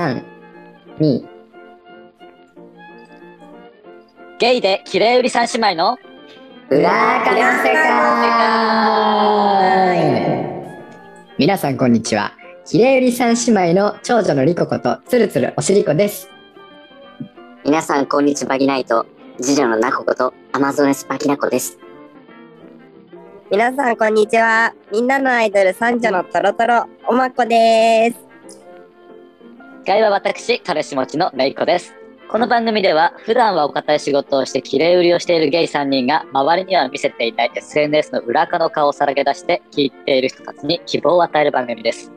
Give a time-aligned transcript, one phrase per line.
[0.00, 0.24] 3、
[0.98, 1.22] 2、
[4.38, 5.98] ゲイで綺麗売り三姉妹の
[6.70, 7.90] 裏垢の世界
[11.36, 12.32] 皆さんこんにちは。
[12.64, 16.30] きれい売り三姉妹の長女のリコことつるつるおしりこです。
[17.66, 19.04] 皆さん、こんにちは、バギナイト。
[19.38, 21.78] 次女のナコこと、アマゾネスパキナコです。
[23.50, 24.72] 皆さんこんにちは。
[24.90, 28.29] みんなのアイドル三女のトロトロおまこです。
[29.84, 31.94] 会は私、彼氏持ちのメイコです。
[32.30, 42.12] この番組では、普段はお堅い仕事をして綺麗売りをしているゲイ3人が、周りには見せていない SNS の裏側の顔をさらけ出して、聞いている人たちに希望を与える番組です。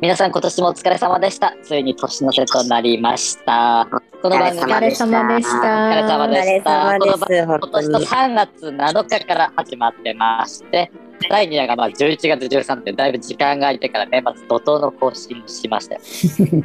[0.00, 1.54] 皆さん今年もお疲れ様でした。
[1.62, 3.86] ついに年の瀬となりました。
[4.22, 6.08] この番組お疲れ様でしお疲れた。
[6.08, 6.98] 様でした。
[6.98, 8.06] この番今年の当に。
[8.06, 10.90] 3月7日から始まってまして、
[11.28, 16.00] 第2夜がまあ11月13日でだいぶ時間が空いてから年末怒涛の更新をしましたよ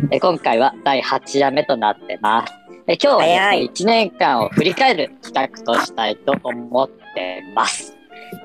[0.09, 2.53] で今回は第8夜目となってます。
[2.85, 7.94] で今日はですね、早い1年間を振り返る企画としたいと思ってます。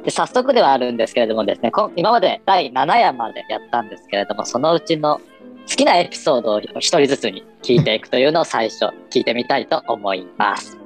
[0.04, 5.20] で早速ではあるんですけれどもですね、こん今まで第7夜までやったんですけれども、そのうちの
[5.68, 10.78] 好きなエピソードを一人ずつに聞いていくというのを最初聞いてみたいと思います。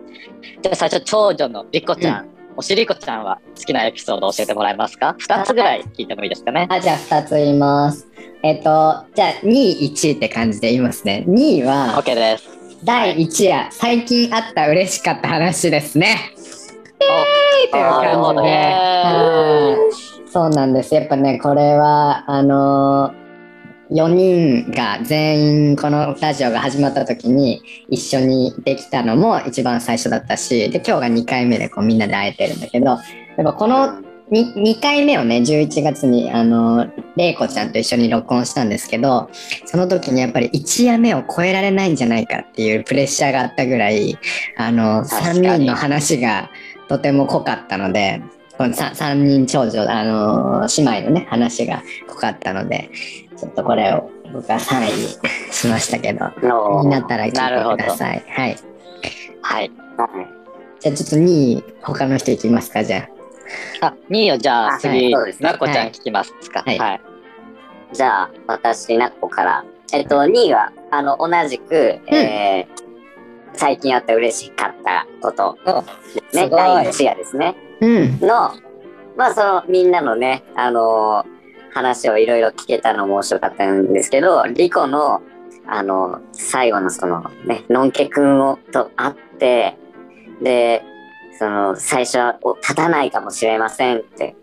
[0.63, 6.67] じゃあ最初、長女のリコちゃん、おしりこちゃんは好きなエピソードを教えてもらえますか ?2 つぐらい聞いてもいいですかね？
[6.71, 8.07] あ、じゃあ2つ言います。
[8.43, 11.25] えっ、と、じゃあ2位、1位って感じで言いますね。
[11.27, 12.49] 2位は OK です。
[12.85, 16.35] 第1夜、最近あった嬉しかった話ですね。
[17.11, 18.49] おという感じで。
[18.49, 19.77] ね
[20.27, 20.95] そうなんです。
[20.95, 23.15] やっぱね、これは、あの
[23.91, 33.01] 4人が全員このラジオが始まった時に一緒にできたのも一番最初だったし、で、今日が2回目でこうみんなで会えてるんだけど、やっ
[33.45, 39.29] ぱこの 2, 2回目をね、11月に、あの、れいこちゃんと一緒に録音したんですけど、
[39.67, 44.19] その時にやっぱり1夜目を超えられないんじゃないかっていうプレッシャーがあったぐらい、
[44.57, 46.51] あの、3人の話が
[46.89, 48.23] とても濃かったので、
[48.57, 52.91] この 3, 三人長女、あの姉妹のね、話が濃かったので、
[53.37, 55.09] ちょっとこれを僕は3位に
[55.53, 56.47] しましたけど、気
[56.85, 57.33] になったら聞い
[57.79, 58.25] てください。
[58.29, 58.57] はい。
[59.43, 59.71] はい。
[60.81, 61.27] じゃあちょっと2
[61.59, 63.09] 位、他の人いきますか、じゃ
[63.81, 66.63] あ、2位をじゃああ次、そうですねなこちゃん聞きますか。
[66.65, 67.01] はいはい。
[67.93, 69.65] じゃあ、私、ナコから。
[69.93, 72.84] えっと、2位は、あの、同じく、えー
[73.55, 75.59] 最近あった嬉しかったこと
[76.15, 76.43] ですね。
[76.45, 77.55] すごい第1夜ですね。
[77.81, 77.85] あ。
[77.85, 78.21] うん。
[78.21, 78.29] の、
[79.17, 81.35] まあ、その、みんなのね、あのー
[81.75, 85.21] 話をいろいろ聞けたのも面白かったんですけど、リコの、
[85.67, 89.77] あの最後のそのね、のんけくんをと会って、
[90.41, 90.83] で、
[91.39, 94.37] その、最初はお立たないかもしれませんって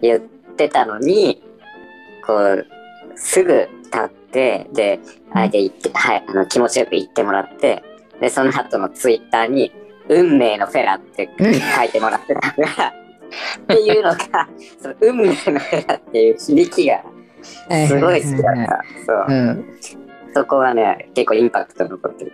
[0.00, 1.42] 言ってたのに、
[2.26, 2.66] こう、
[3.14, 5.00] すぐ立って、で、
[5.32, 7.82] 相手言って、はい、あの、気持ちよく言ってもらって、
[8.20, 9.72] で、その後のツイッターに、
[10.08, 12.92] 運命のフェラってうん書いてもらってたのが、
[13.62, 14.18] っていうのが、
[14.80, 17.02] その運命のフェラっていう響きが
[17.86, 18.84] すごい好きだった。
[19.06, 19.32] そうう。
[19.32, 19.64] ん。
[20.34, 22.32] そこはね、結構インパクト残ってる。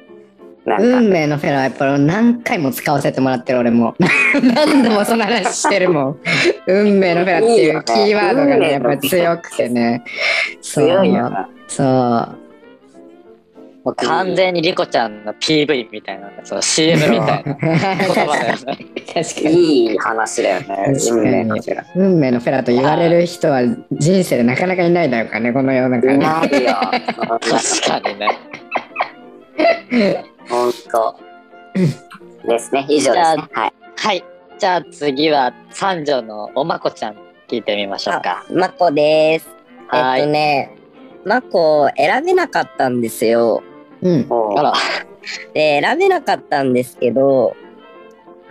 [0.80, 3.94] 運命のフェラはやっぱ何回も使わせてもらってる俺も
[4.42, 6.20] 何度もその話してるもん
[6.66, 10.02] 運命のフェラっていうキーワードがねやっぱ強くてね
[10.60, 11.48] 強いよな。
[11.68, 12.45] そう
[13.94, 18.78] 完全にリコちゃんの PV みたいな、その CM みたいな言葉だよね。
[19.14, 20.92] 確かにいい話だよね。
[21.10, 21.86] 運命のフェラ。
[21.94, 26.74] 運命のフェラと言われる人は人生でなかなかいないだろうからねこの世の中にないよ。
[27.40, 28.28] 確かにね。
[30.48, 31.16] ほんと。
[32.46, 32.86] ですね。
[32.88, 33.44] 以上ですね。
[33.52, 33.72] はい。
[33.96, 34.24] はい。
[34.58, 37.16] じゃあ次は三女のおまこちゃん
[37.48, 38.44] 聞いてみましょうか。
[38.50, 39.48] まこです。
[39.48, 39.52] え
[39.86, 40.26] っとはい。
[40.26, 40.76] ね、
[41.24, 43.62] まこ選べなかったんですよ。
[44.06, 44.72] うんあら、
[45.54, 47.56] で、選べなかったんですけど、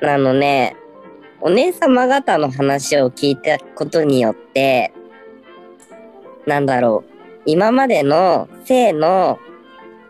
[0.02, 0.76] あのね、
[1.42, 4.92] お姉様方の話を聞いたことによって、
[6.46, 9.40] なんだろう、今までの性の、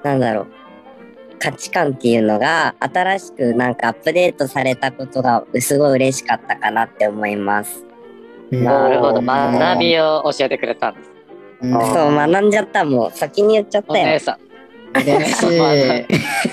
[0.03, 0.47] なんだろう、
[1.39, 7.83] 価値観っていうのが新しくなんかアップデートされたことがすごい嬉しかったかなって思います。
[8.51, 9.19] なるほど。
[9.19, 11.11] うん学びを教えてくれたんです。
[11.61, 13.11] うんそう、学んじゃったもん。
[13.11, 14.03] 先に言っちゃったよ。
[14.05, 14.54] お姉さん。
[15.01, 15.35] 嬉しい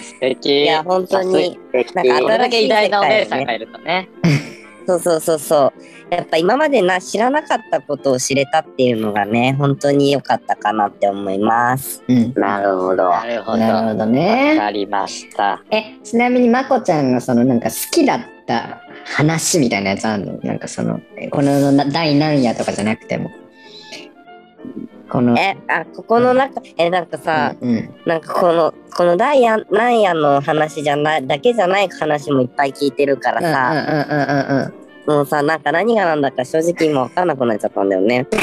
[0.03, 0.63] 素敵。
[0.63, 1.59] いや、本当に。
[1.95, 4.09] なんかこれだけ偉大なお姉さんがいるとね。
[4.87, 5.73] そうそうそうそ
[6.11, 6.15] う。
[6.15, 12.03] やっぱ今までな知らなかったことを知れたっていうのがね、本当に良かったかなって思います。
[12.09, 13.09] うんなるほど。
[13.11, 13.59] なるほど。
[13.59, 15.63] なるほどねわかりました。
[15.71, 20.39] えちなみにまこちゃんがそのなんか好きだった話みたいなやつあるの？
[20.43, 21.01] なんかその
[21.31, 23.31] この第何夜とかじゃなくても
[25.13, 25.39] この。
[25.39, 27.95] え、あ、ここの中、え、なんかさ、うん。
[28.07, 35.17] なんかこの、このダイヤ、ナイヤの話じゃない、だけじゃない話もいっぱい聞いてるからうんうんさ、うんうんうん。
[35.17, 38.27] もうさ、なんか何がなんだか正直今わかんなくなっちゃったんだよね。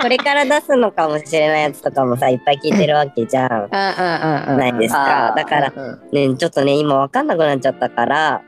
[0.00, 3.50] これから出すのかもしれないやつとかもさ、いっぱい聞いてるわけじゃん。
[3.50, 4.58] うんうんうんうん。
[4.58, 5.34] ないですか。
[5.36, 8.40] だから、うんね、ちょっとね、今わかんなくなっちゃったから、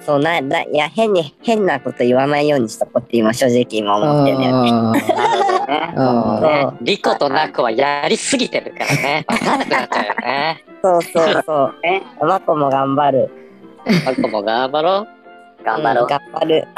[0.00, 4.48] そうな、だいや、変に、変なこと言わないようにしとこうって今正直今思ってるね。
[5.96, 6.78] あね。
[6.82, 9.24] リコとナコはやりすぎてるからね。
[9.28, 10.64] わかんなくなっちゃうよね。
[10.82, 11.74] そうそうそう。
[11.82, 13.30] ねマコも頑張る。
[14.04, 15.06] ナコも頑張ろ
[15.64, 16.06] 頑張ろう。
[16.06, 16.68] 頑張る。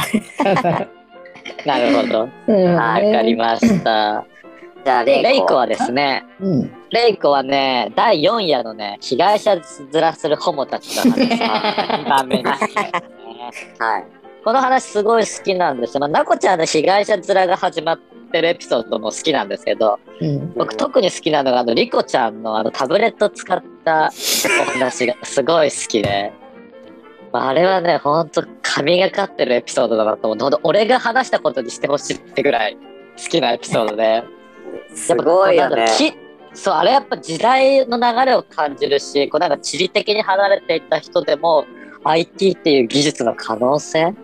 [1.65, 1.67] う。
[1.67, 2.29] なるほど。
[2.47, 4.25] ーわかりました。
[4.87, 5.23] じゃあ、レイコ。
[5.29, 6.71] レイコはですね、うん。
[6.93, 9.65] レイコはね、第4夜のね、被害者面
[10.15, 12.53] するホモたちの話が2番。
[13.81, 14.05] はい。
[14.45, 16.01] この話すごい好きなんですよ。
[16.01, 17.99] まあ、ナコちゃんの被害者面が始まっ
[18.31, 20.53] てるエピソードも好きなんですけど、うん。
[20.55, 24.13] 僕特に好きなのが、あの、リコちゃんのあのタブレット使った
[24.61, 26.33] お話がすごい好きで、
[27.33, 30.51] まああれはね、ほんと神がかってるエピソードだなと思う。
[30.63, 32.77] 俺が話したことにしてほしいってぐらい
[33.17, 34.23] 好きなエピソードで。
[34.95, 35.57] すごいよね。
[35.57, 35.87] やっぱこうなんだろう。
[35.97, 36.15] き
[36.55, 41.67] そう、あれやっぱ時代の流れを感じるし、こうなんか地理的に離れていた人でも
[42.05, 44.15] IT っていう技術の可能性？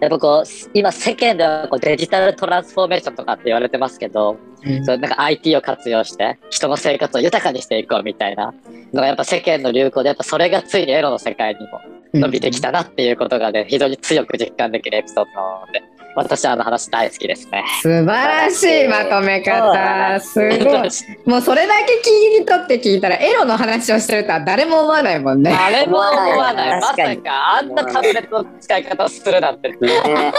[0.00, 4.36] やっぱこう、今世間ではこうデジタルトランスフォーメーションとかって言われてますけど、
[4.84, 8.54] そうなんか IT を活用して人の生活を豊かにしていこうみたいな
[8.92, 11.80] のがやっぱ世間の流行でやっぱそれがついにエロの世界にも
[12.14, 15.82] 伸びてきたなっていうことがね、非常に強く実感できるエピソードなので、
[16.14, 17.64] 私はあの話大好きですね。
[17.80, 20.20] 素晴らしいまとめ方。
[20.20, 20.90] すごい。
[21.24, 25.52] もうそれだけ聞い取って聞いたら、エロの話をしてるとは誰も思わないもんね。
[25.56, 26.80] 誰も思わない。
[26.80, 29.68] まさ確かにかあんなタブレットの使い方をするなんて。
[29.68, 30.32] ね。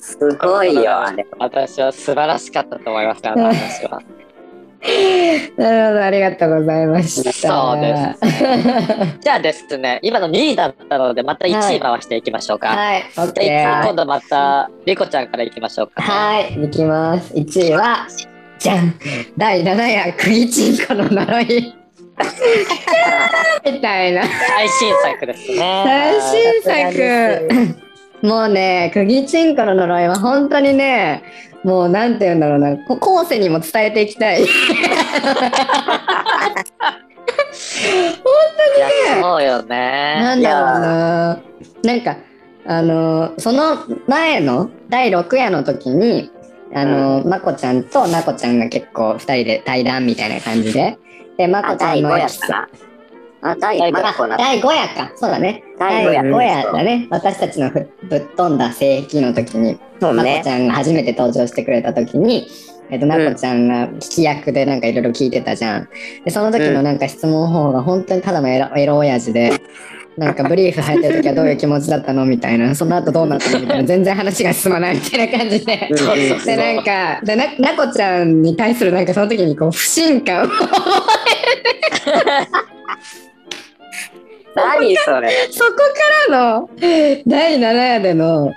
[0.00, 1.26] すごいよ、あれ。
[1.38, 4.00] 私は素晴らしかったと思いますね、あの話は。
[5.56, 7.32] なるほど、ありがとうございました。
[7.32, 12.68] そうです じゃあですね、今の2位だったので、また1位回していきましょうか。
[12.68, 13.50] はい、オッじ。
[13.50, 17.34] ゃあ今度また、リコちゃんからいきましょうか、はい、いきます。
[17.34, 18.06] 1位は、
[18.58, 18.94] じゃん
[19.36, 21.74] 第7夜、釘チンコの呪い。
[23.72, 24.22] みたいな。
[24.24, 25.84] 最新作ですね。
[25.86, 26.62] 最新
[27.72, 27.90] 作。
[28.22, 31.22] もうね、釘チンコの呪いは本当にね、
[31.64, 34.42] もうなんて言うんだろうな、こ後世にも伝えていきたい。
[34.44, 34.46] い
[38.78, 38.88] や、
[39.20, 40.16] そうよね。
[40.20, 41.40] なんだろうな。
[41.84, 42.16] なんか、
[42.66, 46.30] あの、その前の第6夜の時に、
[46.74, 50.98] あの、まこちゃんとなこちゃんが結構二人で対談みたいな感じで、
[51.36, 52.68] で、まこあ、第5ちゃんのエやピソードったな。
[53.42, 54.44] あ、第第五まだこうなった。
[54.44, 55.12] 第5夜か。
[55.16, 55.64] そうだね。
[55.78, 56.60] 第第5 5や。
[56.62, 57.06] 夜だね。
[57.10, 60.50] 私たちのふぶっ飛んだ性癖の時に、そうねまこち。
[60.50, 62.48] ゃんが初めて登場してくれた時に、
[62.90, 65.88] えっと、なこちゃんが聞き役でなんかいろいろ聞いてたじゃん。
[66.24, 69.52] で、その時のなんか質問方が本当にただのエロエロ親父で、
[70.16, 75.88] なんかブリーフ履いてる時はどういう気持ちだったのみたいな、その後どうなったのみたいな、全然話が進まないみたいな感じで。
[76.44, 80.48] で、なんか、でな、なこちゃんに対するなんかその時にこう不信感を
[84.56, 85.30] 何それ。
[85.50, 85.76] そこ
[86.28, 86.68] からの
[87.26, 88.52] 第7夜での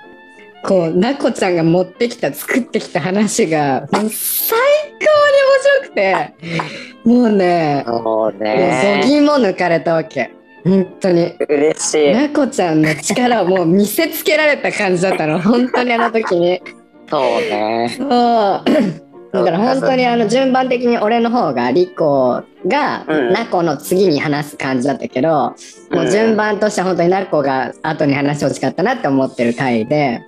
[0.66, 4.08] こうなこちゃんが持ってきた作ってきた話がもう最高に
[5.44, 6.34] 面白くて
[7.04, 9.00] もうねもうね。
[9.02, 10.30] 度肝抜かれたわけ
[10.64, 12.12] 本当に嬉しい。
[12.12, 16.62] なこちゃんの力をもう見せつけられた感じだったの本当にあの時に
[17.10, 17.94] そうね。
[17.98, 23.32] そうだから本当にあの順番的に俺の方がリコがうん。
[23.32, 25.54] ナコの次に話す感じだったけど、
[25.90, 30.22] もう順番としては本当にナコが後に話してほしかったなって思ってる回で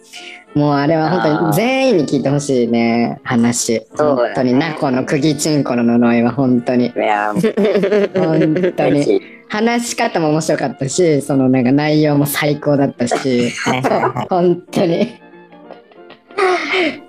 [0.56, 3.86] もうあれは本当に全員に聞いてほしいね話。
[3.94, 6.86] 本当にナコの釘チンコの呪いは本当に。
[6.86, 9.20] いや、本当に。
[9.50, 13.52] 話し方も面白かったしそのなんか内容も最高だったし。
[14.30, 15.02] 本当に。
[15.02, 15.08] い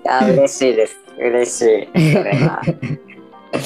[0.04, 0.96] や、嬉しいです。
[1.18, 2.12] 嬉しい。
[2.12, 2.62] それは。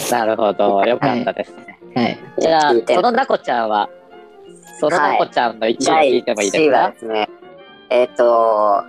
[0.11, 0.85] なるほど。
[0.85, 1.79] よかったですね。
[1.95, 2.19] はい。
[2.39, 3.89] じゃあ、そのなこちゃんは、
[4.81, 7.29] そのなこちゃんの1位を聞第いてもいい1位はですかですね、
[7.91, 8.85] えっ、と、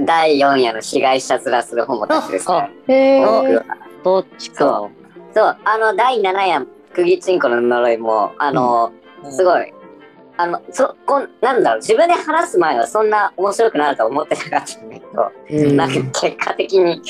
[0.00, 2.70] 第4夜の被害者面するホモたちですね。
[2.88, 3.42] えー。
[3.42, 3.64] 僕は。
[4.04, 4.88] どっちか。
[5.34, 8.92] そう、あの、第7夜、釘チンコの呪いも、あの、
[9.30, 9.72] すごい、
[10.36, 15.76] あの、そ、こん、なんだろう、自分で話す前はそんな面白くなるとは思ってなかったんだけど、うん。
[15.76, 17.02] なんか結果的に、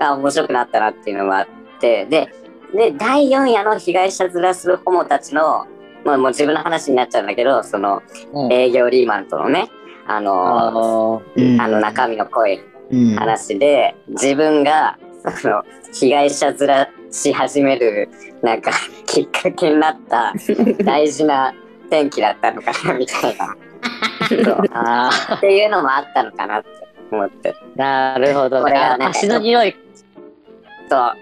[0.00, 1.46] あ面白くなったなっていうのもあっ
[1.78, 2.28] て、で、
[2.74, 5.66] で、第4夜の被害者面するホモたちの、
[6.04, 8.02] まあもう自分の話になっちゃうんだけど、その、
[8.32, 8.52] うん。
[8.52, 9.70] 営業リーマンとのね、
[10.06, 11.22] ああの、
[11.58, 13.14] あの中身の濃いうん。
[13.16, 14.98] 話で、自分が
[15.30, 15.62] その、
[15.92, 18.08] 被害者面し始める、
[18.42, 18.72] なんか、
[19.06, 20.34] きっかけになった
[20.84, 21.54] 大事な
[21.88, 23.56] 天気だったのかな、みたいな。
[25.36, 26.68] っていうのもあったのかなって
[27.10, 27.54] 思って。
[27.78, 28.56] あ、なるほど。
[28.56, 28.62] ね。
[28.62, 29.76] これがね足の匂い、
[30.88, 31.12] そう、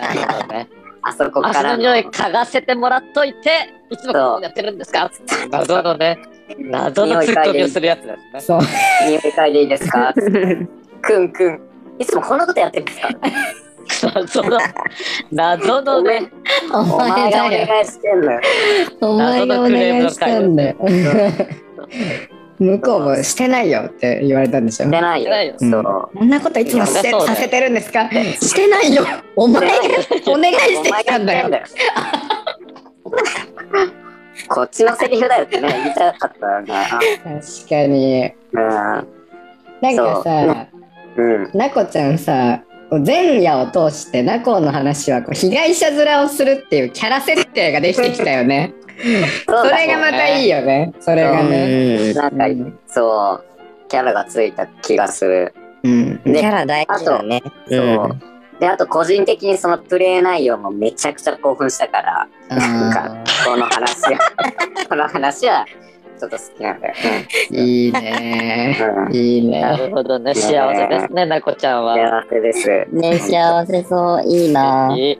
[0.00, 0.68] なるほどね。
[1.06, 5.10] あそこからの足の匂い嗅がせてもらっといて、いつもこうやってるんですか？
[5.50, 6.18] 謎のね、
[6.58, 8.40] 謎のツッコミをするやつですね。
[8.40, 8.60] そう。
[9.06, 10.14] 匂い嗅いでいいですか？
[11.02, 11.60] くんくん。
[11.98, 13.10] いつもこんなことやってるんですか？
[14.14, 14.58] 謎の、
[15.30, 16.30] 謎のね、
[16.72, 17.30] おお前。
[17.30, 18.40] がお願いしてんのよ。
[19.02, 20.76] お前がお願いしたんだよ。
[22.58, 25.00] 向こうもしてないよって言われたんでしょして。
[25.00, 25.32] ないよ。
[25.56, 25.58] う。
[26.18, 28.08] こんなこといつもしてさせてるんですか？
[28.10, 29.04] してないよ。
[29.36, 29.74] お前が
[30.32, 31.50] お願いしてきたんだよ。
[34.48, 36.74] こっちのセリフだよってね、言いたかったよね。
[37.24, 38.32] 確かに。
[38.52, 38.60] うん。
[39.80, 40.66] なんかさ
[41.16, 41.22] う。
[41.22, 41.50] ん。
[41.54, 42.60] なこちゃんさ
[43.04, 48.72] 前夜を通してなこの話はこう被害者面をするっていうキャラ設定ができてきたよね
[49.46, 55.54] そそれがまたいいよねそれがねなんか、そう、キャラがついた気がする。
[55.82, 57.42] うんキャラ大事だね。
[57.68, 58.34] そううん。
[58.58, 64.18] で、あと個人的にそのプレイ内容もめちゃくちゃ興奮したから、なんか、この話は、
[64.88, 65.66] この話は、
[66.18, 66.94] ちょっと好きなんだよ。
[67.50, 69.14] いいねうん。
[69.14, 71.94] いいなねるほどね、幸せですね、なこちゃんは。
[71.94, 72.86] 幸せです。
[72.92, 74.24] ね、幸せそう。
[74.24, 74.94] いいな。
[74.96, 75.18] いい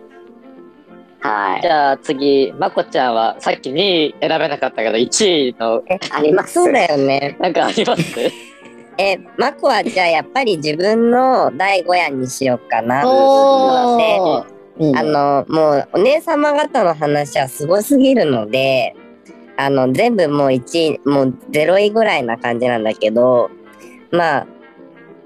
[1.28, 1.68] はいじ。
[1.68, 6.54] ゃあ次、まこちゃんはさっき2位選べなかったけど、1位の、あります。
[6.54, 7.36] そうだよね。
[7.40, 8.02] なんかあります？
[8.98, 13.02] え、マコはじゃあやっぱり自分の第5夜にしようかな。
[13.04, 18.94] おでーいいねあの、もうお姉様方の話はすごすぎるので、
[19.56, 23.50] あの、全部もう1位、もう0位ぐらいな感じなんだけど、
[24.10, 24.46] まあ、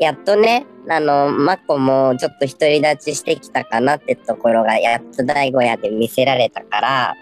[0.01, 7.15] やっとね、あの、マコもちょっと独り立ちしてきたかなってところが、やっと第5夜で見せられたから、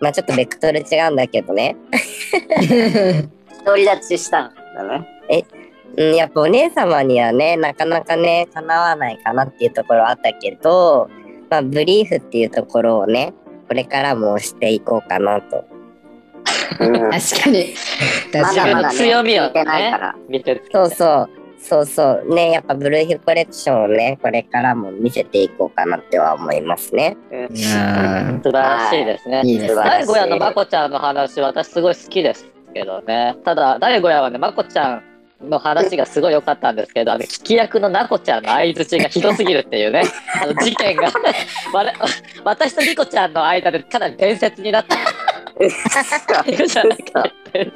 [0.00, 1.76] まあちょっとベクトル違うんだけどね。
[3.64, 5.08] 独り立ちしたんだね。
[5.96, 11.08] うん、やっぱお姉様にはね、なかなかね、叶わないかなっていうところはあったけど、
[11.50, 13.32] まあ、ブリーフっていうところをね、
[13.68, 15.64] これからもしていこうかなと。
[16.80, 17.74] うん確かに
[18.32, 20.16] ま確かにだまだね、強みをね聞いてないから。
[20.72, 21.30] そうそう、
[21.66, 27.16] そうそう、ね、やっぱブルーヒコレクションをね、これからも見せていこうかなっては思いますね。
[27.32, 29.40] うん素晴らしいですね。
[29.46, 33.34] いいですね第5夜のまこちゃんの話、私すごい好きですけどね。
[33.46, 35.02] ただ、第5夜はね、まこちゃん
[35.48, 40.02] の話がすごい良かったんですけど、あの聞き役のなこちゃんの相づちがひどすぎるっていうね、
[40.42, 41.10] あの事件が
[42.44, 44.96] 私とリコちゃんの間でかなり伝説になった。
[45.54, 47.72] っていうじゃないかなんかね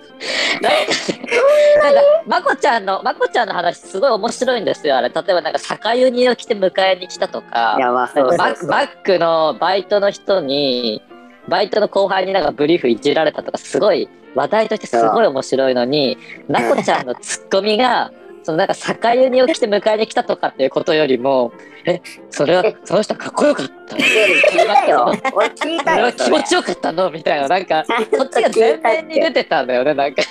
[1.82, 5.10] なんか、まこちゃんの、まこちゃんの話すごい面白いんですよ、あれ。
[5.10, 7.76] 例えばなんか、酒湯にを着て迎えに来たとか。
[7.78, 8.88] いや、まあ、そうバッ。
[9.02, 11.02] クのバイトの人に、
[11.48, 16.18] バイトの後輩になんかブリーフいじられたとか、すごい話題としてすごい面白いのに、
[16.48, 18.10] なこちゃんのツッコミが、
[18.48, 21.52] そのなんか酒湯に起きて迎えに来たとかっていうことよりも、
[21.84, 22.00] え、
[22.30, 24.00] それは、その人かっこよかったの？
[24.00, 26.12] 聞いたよ。
[26.12, 27.10] 気持ちよかったの？
[27.10, 29.32] みたいな、なんか、 こっちが聞いたっ前面に出て。
[29.42, 30.22] てたんだよね、なんか。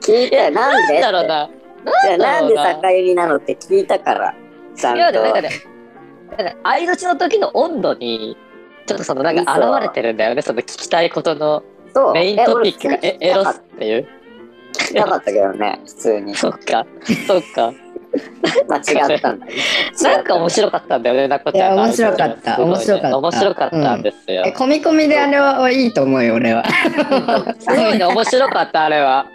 [0.00, 0.50] 聞いたよ。
[0.54, 1.50] なんでだろうな。
[2.04, 4.32] じゃあなんで酒入りなのって聞いたから。
[4.76, 5.20] ちゃんいや、と。
[5.20, 5.50] なんかね、
[6.62, 8.36] 相づちの時の温度に、
[8.86, 11.64] ちょっとそのなんか現れてるんだよね、その聞きたいことの
[12.14, 14.21] メイントピックがえエエロス俺っていう。
[14.92, 16.34] 聞きたかったけどね、普通に。
[16.34, 16.86] そっか、
[17.26, 17.72] そっか。
[18.68, 19.52] 間違ったんだよ。
[20.02, 24.50] なんか面白かったんだよね、なこちゃん面白かった面白かった面白かったんですよえ。
[24.50, 26.64] 込み込みであれはいいと思うよ俺は
[27.58, 29.26] すごいね、面白かった、あれは。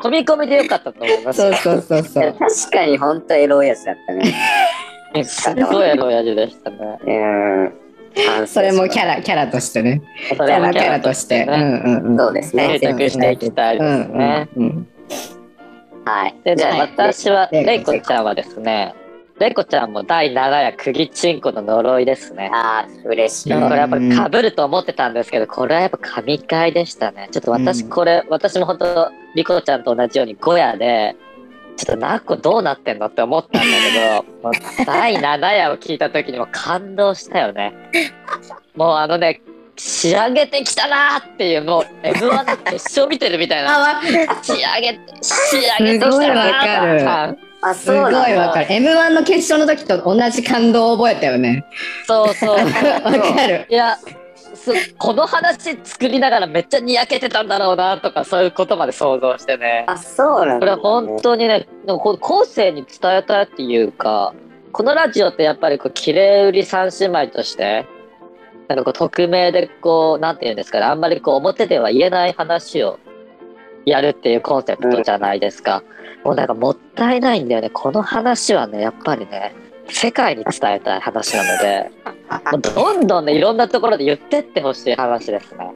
[0.00, 5.24] 込み込みでよかったと思いますそうそうそうそう確かに本当エロいやつだったね。
[5.24, 6.76] すごいエロい味でしたね。
[7.04, 8.46] うん。
[8.46, 12.92] それもキャラキャラとしてねそキャラキャラとしてうんね、うんうんそうですね定。
[12.92, 14.48] 着していきたいですね。
[14.56, 14.88] うんうん
[16.04, 16.34] はい。
[16.44, 18.94] で、じゃあはい私は、レイコちゃんはですね、
[19.40, 22.50] レイコちゃんも第7夜、釘チンコの呪いですね。
[22.52, 23.52] ああ、嬉しい。
[23.54, 27.28] うんこれやっぱ被ると思ってたんですけど、これはやっぱ神回でしたね。
[27.30, 31.16] ちょっと私うんこれ、私も本当リコちゃんと同じように5夜で、
[31.76, 34.52] ちょっとナッコどうなってんのって思ったんだけど、 もう
[34.84, 37.72] 第7夜を聞いた時にも感動したよね。
[38.76, 39.40] もうあのね、
[39.82, 44.02] 仕上げてきたなーっていう、もう M1 の決勝見てるみたいな。
[44.42, 48.28] 仕上げて、仕上げてきたなーすごいわかる感あ、すごそうなんだ。
[48.28, 51.64] いわかる M1 の決勝の時と同じ感動を覚えたよね
[52.06, 52.56] そうそう。
[52.60, 53.96] わかるいや、
[54.54, 59.84] すこの話作りながらめっちゃにやけてたんだろうなとかそういうことまで想像してね。
[59.88, 60.66] あ、そうなんだ。
[60.66, 64.34] これ本当にね、でもこう後世に伝えたいっていうか、
[64.72, 67.86] このラジオってやっぱりこう、綺麗売り三姉妹として、
[68.70, 73.00] なんかこう、匿名でこう、なんていうんですかね、あんまりこう、表では言えない話を
[73.84, 75.82] やるっていうコンセプトじゃないですか。
[76.24, 77.70] もうなんかもったいないんだよね。
[77.70, 79.54] この話はね、やっぱりね、
[79.88, 81.90] 世界に伝えたい話なので、
[82.52, 85.74] もうどんどんね、いろんなところで言ってってほしい話ですね。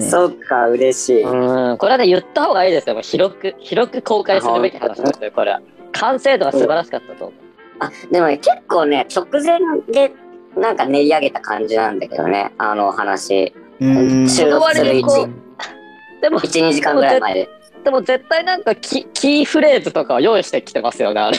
[0.00, 1.22] そっか、嬉しい。
[1.22, 2.94] うん、これはね、言った方がいいですよ。
[2.94, 5.60] もう広く、広く公開するべき話ですよ、これは。
[5.92, 7.46] 完成度が素晴らしかったと思う。
[7.80, 9.58] あ、でもね、結構ね、直前
[9.88, 10.12] で、
[10.56, 13.52] なんか練り上げた感じなんだけどね、あの話。
[13.80, 14.28] うん。
[14.28, 17.48] 収録する1、こうでも、1、2時間ぐらい前で。
[17.84, 21.38] でも絶対なんかキキーフレーズとかを用意してきてますよね、あれ。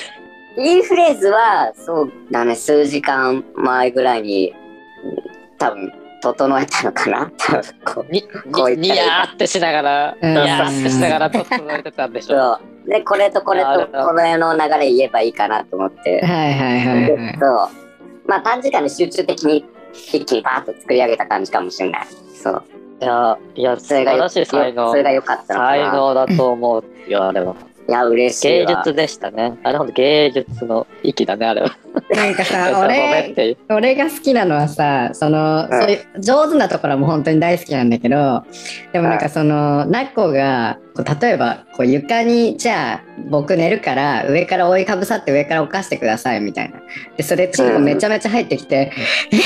[0.57, 4.53] インフレーズは、そうだね、数時間前ぐらいに、
[5.57, 12.59] 多分、整えたのかな多分こうに、こうに、にやーってしながら、うんにやーってしながら整えてたんでしょ。
[12.59, 12.89] そう。
[12.89, 16.21] で、これとこれとこれの流れ言えばいいかなと思って。
[16.23, 17.37] はいはいはいはい。
[17.39, 17.86] そう。
[18.27, 22.07] まあ短時間で集中的に一気にバーッと作り上げた感じかもしれない。
[22.41, 22.63] そう。
[23.01, 24.95] いや、いや、素それが晴らしい才能そ。
[24.95, 25.93] れが良かった才な。
[25.93, 27.55] 能だと思うよ、あれは。
[27.87, 28.65] いや、嬉しいわ。
[28.65, 29.57] 芸術でしたね。
[29.63, 31.69] あれほんと芸術の域だね、あれは。
[32.09, 33.55] なんかさ、 俺。
[33.69, 38.43] 俺が好きなのはさ、その、うんそういう上手なところも本当に大好きなんだけど、
[38.91, 46.79] でもなんかその、ナッコが、こう例えば、こう床に、じゃあ、僕寝るから、上から覆いかぶさって上から犯してください、みたいな。
[47.15, 48.91] で、それ、チンコめちゃめちゃ入ってきて、
[49.31, 49.39] え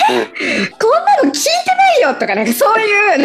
[0.80, 2.84] こんなの聞いてないよとか、なんかそうい
[3.16, 3.20] う、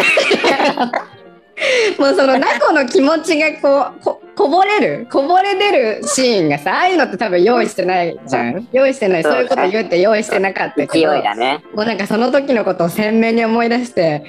[1.99, 8.67] もうそのナコの気持ちがこうここぼれるこぼれ出るシーンがさああいうのって多分用意してないじゃん。
[8.71, 11.63] 用意してないそういうこと言うって用意してなかったけ勢いどだね。
[11.73, 14.23] もうなんかその時のことを鮮明に思い出してえ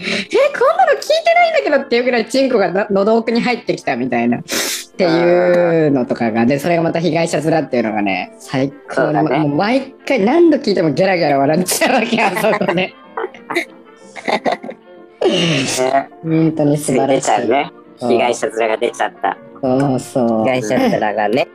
[0.58, 4.38] こんなの聞いてないんだけどっていうぐらいチンコがの喉奥に入ってきたみたいな。
[4.38, 4.42] っ
[4.98, 9.38] ていうのとかがでそれがまた被害者面っていうのがね最高そうだね。
[9.38, 12.74] もう毎回何度聞いてもゲラゲラ笑っちゃうわけあそこで。
[15.20, 16.08] ね。
[16.22, 17.70] 本当に素晴らしい、出ちゃうね。
[18.00, 19.36] 被害者面が出ちゃった。
[19.60, 21.48] そうそう被害者面がね。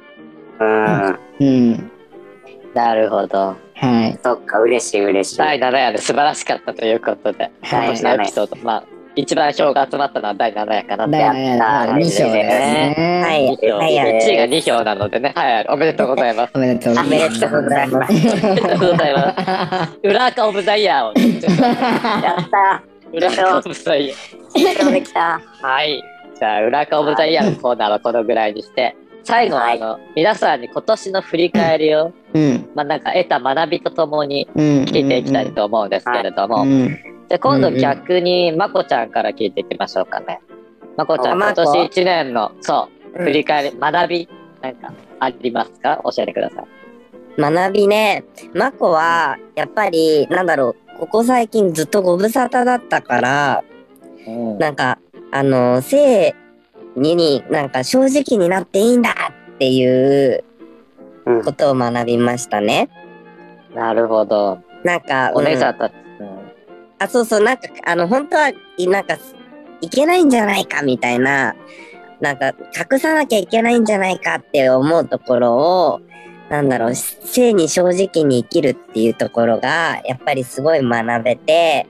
[0.60, 1.20] うん。
[1.40, 1.92] うん
[2.74, 3.56] なるほど。
[3.76, 5.38] はいそっか、嬉しい嬉しい。
[5.38, 8.84] 第7夜で素晴らしかったということで、はい今年のエピソード、まあ、
[9.16, 11.12] 一番票が集まったのは第7夜かなって。
[11.12, 13.24] 第7夜やった2票ですね。
[13.24, 13.78] はい2票。
[13.78, 15.34] はいはい1位が2票なのでね。
[15.36, 16.52] はい、おめでとうございます。
[16.56, 18.12] おめでとうございます。
[18.12, 18.20] おめ
[18.56, 20.00] でとうございます。
[20.04, 21.14] 裏垢オブザイヤーを。
[22.24, 25.40] やった裏垢オブザイヤー。
[25.62, 26.13] はい。
[26.38, 32.70] じゃあ、裏垢オブザイヤーのコーナーはこのぐらいにして、最後はあの、皆さんに今年の振り返りを、うん。
[32.76, 34.64] まあなんか得た学びとともにうん。
[34.84, 37.00] 聞いていきたいと思うんですけれども、うん。
[37.30, 40.42] で今度逆にまこちゃんから聞いていきましょうかね。
[40.98, 44.30] まこちゃん、今年1年の、そう、振り返り、学び、
[44.62, 46.02] なんかありますか？
[46.04, 47.42] 教えてください。
[47.42, 53.64] 学びね、マコは、やっぱり、なんだろう、ここ最近ずっとご無沙汰だったから、
[54.28, 54.58] うん。
[54.60, 55.00] なんか、
[55.36, 56.36] あの、性
[56.96, 59.10] にに、なんか正直になっていいんだ
[59.56, 60.44] っていう
[61.26, 62.90] うんことを学びましたね。
[63.74, 64.60] なるほど。
[64.84, 65.94] なんか、お姉さうんんたち、
[67.00, 69.18] あ、そうそう、なんか、あの、本当は、いなんか、
[69.82, 71.56] いけないんじゃないかみたいな、
[72.22, 72.54] なんか、
[72.92, 76.02] 隠さなきゃいけないんじゃないかって思うところを、
[76.50, 81.88] なんだろう、性に正直に生きるっていうところが、やっぱりすごい学べて、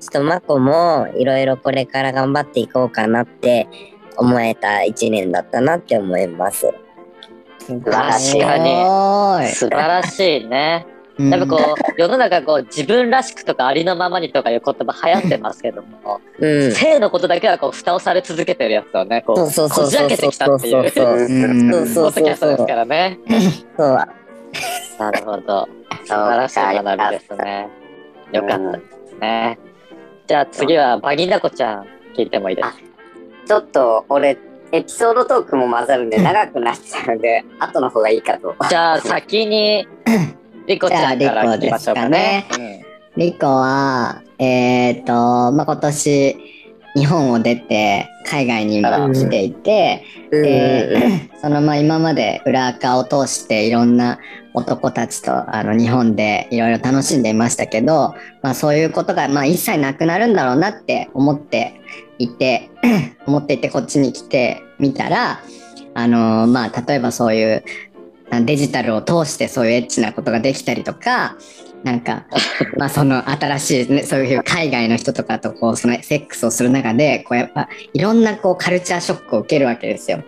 [0.00, 3.68] ちょっとマコもいろいろこれから頑張っていこうかなって
[4.16, 6.72] 思えた一年だったなって思います。
[7.68, 9.44] うん、晴らしい確かに。
[9.44, 10.86] に素晴らしいね。
[10.90, 10.96] うん
[11.30, 16.72] やっぱこう、世の中こう、自分らしくとかありのままにとかいう言葉流行ってますけども、うん。
[16.72, 23.18] 性のことだけはこう、蓋をされ続けてるやつをね、こう、そうそうそうそうこじ開けてきたっていう、そううんそうそうポッドキャストですからね。
[23.78, 23.88] そう。
[24.98, 25.68] なるほど。
[26.04, 27.68] 素晴らしい学びですね。
[28.32, 29.58] よかったですね。
[30.26, 31.86] じゃあ次はバギナコちゃん
[32.16, 32.74] 聞いてもいいですか？
[33.46, 34.36] ちょっと俺、
[34.72, 38.54] エピソードトークも混ざるんで長くなっちゃうんで、後の方がいいかと。
[38.68, 39.86] じゃあ先に
[40.66, 42.84] リコちゃんから聞きましょうかね。
[43.16, 45.12] リコは、えっ、と、
[45.52, 46.45] まあ、今年、
[46.96, 50.42] 日本を出て、海外にも来ていて、うん。
[50.42, 54.18] で、 そのまあ今まで裏垢を通していろんな
[54.54, 61.80] 男たちとあの日本でいろいろ楽しんでいましたけど、まあそういうことがまあ一切なくなるんだろうなって思って
[62.18, 62.70] いて、
[63.26, 65.40] 思っていてこっちに来てみたら、
[65.92, 67.64] あのまあ例えばそういう
[68.44, 71.36] デジタルを通してそういうエッチなことができたりとか、
[71.86, 72.26] なんか、
[72.76, 80.24] まあその新しい、ね、そういう海外の人とかとこう、そのセックスをする中で、こうやっぱいろんなこうカルチャーショックを受けるわけですよ。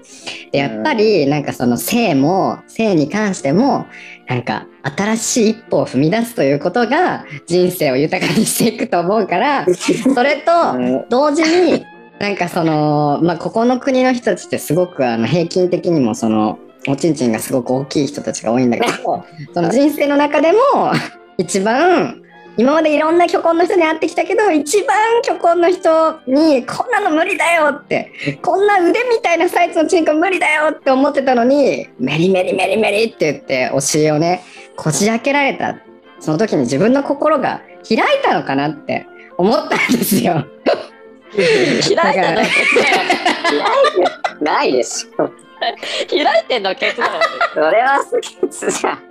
[0.53, 3.87] で、やっぱりなんかその性も、性に関しても、
[4.29, 9.67] なんか新しい一歩を踏み出すということが人生を豊かにしていくと思うから、
[10.15, 11.85] それと同時に、
[12.21, 20.59] なんかその、まあ、ここの国の人たちってすごくあの平均的にもその、おちんちんがすごく大きい人たちが多いんだけど、その人生の中でも
[21.39, 22.21] 一番
[22.57, 34.43] 今までいろんな虚婚の人に会ってきたけど一番虚婚の人にこんなの無理だよってこんな腕みたいなサイズのチンコ無理だよって思ってたのにメリメリメリメリって言ってお尻をね
[34.77, 35.79] こじ開けられた
[36.19, 40.45] その時に自分の心が開いたのかなって思ったんですよ。
[41.37, 42.43] 開いたの？
[44.43, 45.31] ないでしょ。
[46.11, 47.13] 開いてんのケツだよ。
[47.55, 49.08] それはスケッツじゃん。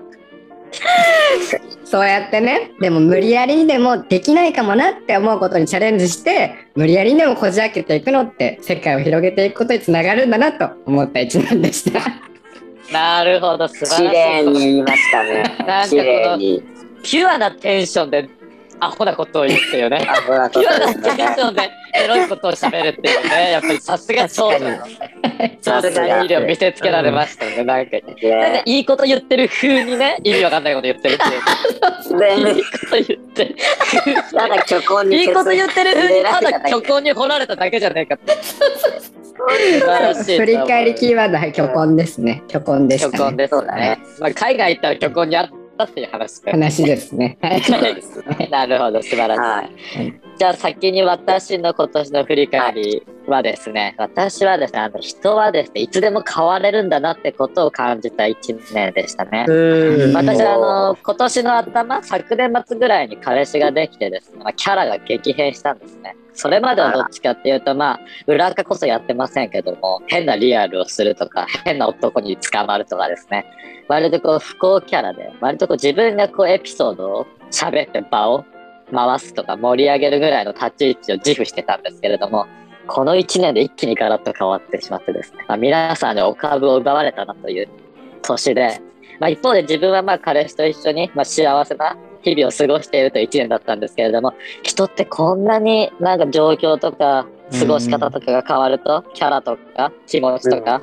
[1.86, 12.02] そうやってねでも無理やりにでもできないかもなって思うことにチャレンジして無理やりにでもこじ開けていくのって世界を広げていくことにつながるんだなと思った一年でした。
[12.92, 14.46] なるほど、素綺晴らしい。
[14.46, 15.68] 麗に言いましたねなんかこ。
[15.68, 16.64] の綺麗に。
[17.04, 18.30] ピュアなテンションで
[18.80, 20.06] アホなことを言ってよね。
[20.08, 20.70] アなテンシ
[21.18, 21.26] ね。
[21.38, 23.52] ョンでエロいことを喋るっていうね。
[23.52, 24.78] やっぱりさすが長女の
[25.62, 27.64] 長女の意味を見せつけられましたね。
[27.64, 32.20] なんか、なんかねいいこと言ってる風にね、意味わかんないこと言ってるっていう。
[32.20, 33.56] で いいこと言ってる。
[34.34, 38.34] ただ虚婚にいいこと言ってる風にただ虚虚婚に掘られただけじゃねえかって。
[40.38, 42.44] 振り返りキーワードは虚婚ですね。
[42.50, 43.12] 虚婚でしたね。
[43.18, 44.00] 虚婚ですね。
[44.20, 45.54] まあ、海外行ったら虚婚にあって
[46.12, 46.52] 話で。
[46.52, 47.38] 話ですね。
[47.42, 47.62] はい。
[48.50, 49.42] なるほど、素晴らしい。
[49.98, 50.27] はい。
[50.38, 59.46] じゃあ先に私の今年の振り返りはですね、私はですね、あの人はですね、いつでも変われるんだなってことを感じた一年でしたね。
[59.48, 60.14] うん。
[60.14, 60.58] 私はあ
[60.92, 66.16] の今年の頭、昨年末ぐらいに彼氏ができてですね、まあ、キャラが激変したんですね。
[66.34, 73.48] それまではどっちかっていうと、まあ、裏垢こそやってませんけども、変なリアルをするとか、変な男に捕まるとかですね、
[73.88, 78.46] 割とこう不幸キャラで、割とこう自分がこうエピソードを喋って場を
[78.94, 82.46] 回すとか盛り上げるぐらいの立ち位置を自負してたんですけれども、
[82.88, 87.68] この1年で一気にガラッと変わってしまってですね、まあ、皆さんにお株を奪われたなという
[88.22, 88.82] 年で、
[89.20, 100.82] まあ、一方で自分はまあ彼氏と一緒にまあ幸せな日々を過ごしているという1年だったんですけれども、人ってこんなになんか状況とか過ごし方とかが変わると、キャラとか気持ちとか、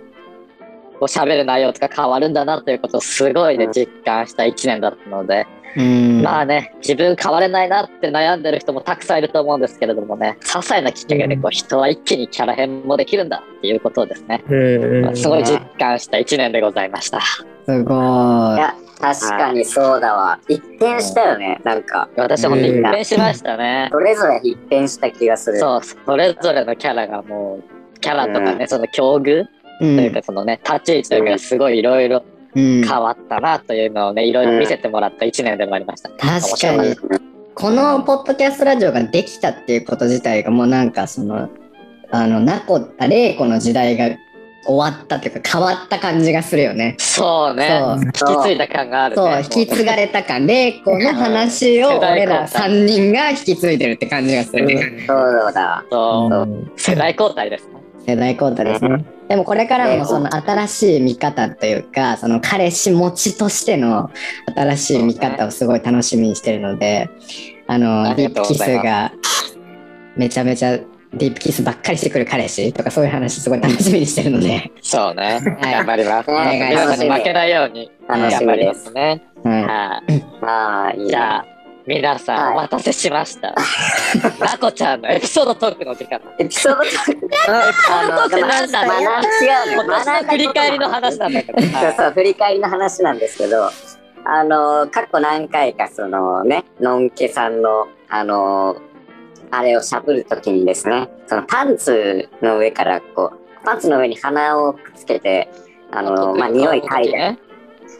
[0.95, 6.23] こう喋る内容とか変わるんだなということをすごいねうん実感した1年だったので、うん。
[6.23, 17.21] まあね、自分変われないなって悩んでる人もたくさんいると思うんですけれどもね、些細なきっかけでこう人は一気にキャラ変もできるんだっていうことをですね、うんまあすごい実感した1年でございました。
[17.21, 17.77] すごい。
[17.77, 20.39] いや、確かにそうだわ。
[20.49, 21.61] 一変したよね。
[21.65, 23.89] なんか、私は本当に一変しましたね。
[23.91, 25.59] それぞれ一変した気がする。
[25.59, 27.61] そう、それぞれのキャラがも
[27.97, 32.23] う、キャラとかね、その境遇うというか、そのね、立ち位置というか、すごいいろいろ
[32.57, 36.11] うん、変わったなというのをね、いろいろ見せてもらった1年でもありました。
[36.11, 36.97] 確かに
[37.55, 41.49] このポッドキャストラジオができたっていうこと自体がもうなんかその
[42.11, 44.17] あのナコあ玲子の時代が
[44.67, 46.97] 終わったっていうか変わった感じがするよね。
[46.99, 47.81] たそうね、
[48.15, 49.23] そう引き継いだ感があるね。
[49.23, 55.05] そう引き継がれた感玲子の話を俺ら交代3人が引き継いでるって感じがする。
[55.07, 55.15] そ
[55.49, 55.85] うだ。
[55.91, 57.74] そううん世代交代ですね。
[58.07, 59.05] 世代交代ですね。
[59.29, 64.11] でもこれからもその新しい見方というか、その彼氏持ちとしての
[64.55, 67.09] 新しい見方をすごい楽しみにしてるので、
[67.67, 69.12] あの、ディープキスが
[70.17, 70.79] めちゃめちゃ
[71.17, 75.40] ディープキスばっかりしてくる彼氏とかそういう話すごい楽しみにしてるので、そうね。
[75.62, 76.31] はい頑張ります。
[76.31, 78.67] お願いします負けないように楽し頑張りみで。
[78.67, 79.25] ますすね。
[79.45, 79.64] はい。
[79.64, 80.25] はい。
[80.43, 81.09] ああ、いいね。
[81.09, 81.54] じゃあ、
[81.87, 83.55] 皆さん、はいお待たせしました。
[84.40, 86.18] な こちゃんのエピソードトークの時間。
[86.38, 87.29] エピソードトーク。
[87.47, 89.75] あの、トークなんだまあ、なん違うね。
[89.75, 91.61] 今年の振り返りの話なんだけど。
[91.61, 93.68] そうそう、振り返りの話なんですけど、
[94.25, 98.77] あの、過去何回かそのね、のんけさんの、あの、
[99.51, 105.51] あれをしゃぶるときにですね、そのパンツの上からこう、パンツの上に鼻をくっつけて、
[105.92, 107.38] あの、まあ、匂い嗅いで、ね。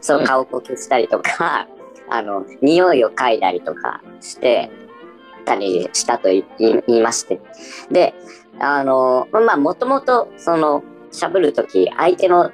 [0.01, 1.67] そううん顔呼吸したりとか、
[2.11, 4.71] あの、匂いを嗅いだりとかして、
[5.45, 6.45] たりしたと言
[6.87, 7.41] いまして。
[7.91, 8.15] で、
[8.59, 12.51] あの、まあ、もともと、その、しゃぶるとき、相手の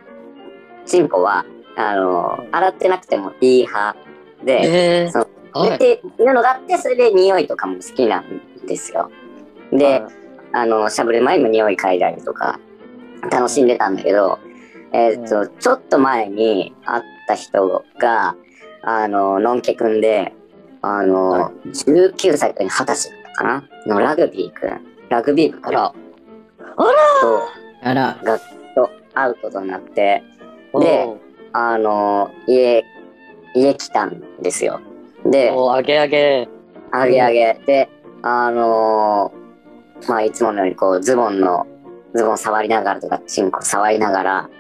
[0.86, 1.44] チンコは、
[1.76, 3.96] あの、洗ってなくてもいい派
[4.44, 9.10] で、えーそうはいっていうのがあって、それで匂いとかも好きなんですよ。
[9.72, 10.02] で、
[10.52, 12.60] あの、しゃぶる前にも匂い嗅いだりとか、
[13.30, 14.38] 楽しんでたんだけど、
[14.92, 18.36] えーっと、ちょっと前に会った人が、
[18.82, 20.32] あの、のんけくんで、
[20.82, 23.64] あの、19歳か20歳だったかな？
[23.86, 25.92] のラグビーくん、ラグビー部から
[26.76, 26.92] あら。
[27.20, 27.42] と
[27.82, 28.38] あら。
[28.74, 30.22] と会うことになって、
[30.78, 31.08] で
[31.52, 32.84] あの、家、
[33.54, 34.80] 家来たんですよ。
[35.26, 36.48] で、あげあげ。
[36.92, 37.60] あげあげ。
[37.66, 37.88] で、
[38.22, 39.32] あの
[40.08, 41.66] まあ、いつものようにこう、ズボンの、
[42.14, 44.50] ズボン触りながらとか、チンコ触りながら、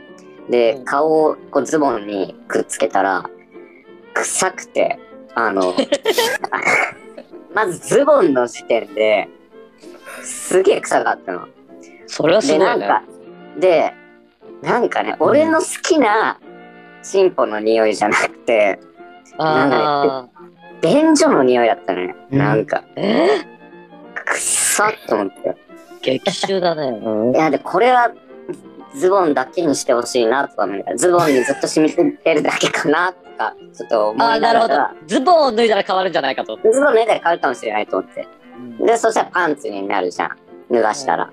[0.50, 3.24] でう、ん顔をこうズボンにくっつけたら、
[4.14, 4.98] 臭くて、
[5.34, 5.74] あの、
[7.54, 9.28] まずズボンの時点で、
[10.22, 11.48] すげえ臭かったの。
[12.06, 12.66] それはすで、ごね。
[12.66, 13.02] ないんか、
[13.58, 13.94] で、
[14.62, 16.38] なんかね、俺の好きな
[17.02, 18.80] チンポの匂いじゃなくて、
[19.38, 20.40] ああ。
[20.82, 22.14] 便所の匂いだったね。
[22.30, 23.28] うんなんか、え？
[24.14, 25.56] くっさっと思って。
[26.02, 26.88] 激臭だね。
[27.02, 28.10] うんいや、で、これは、
[28.94, 34.94] ズボンだけにしてほしいなとか思いながら、ズボンにずっと染みついてるだけかなとか、ちょっと思いなるほどながら、。
[35.06, 36.56] ズボンを脱いだら変わるんじゃないかと。
[36.56, 38.26] ズボン脱いだら変わるかもしれないと思って。
[38.84, 40.36] で、そしたらパンツになるじゃん。
[40.70, 41.30] 脱がしたら。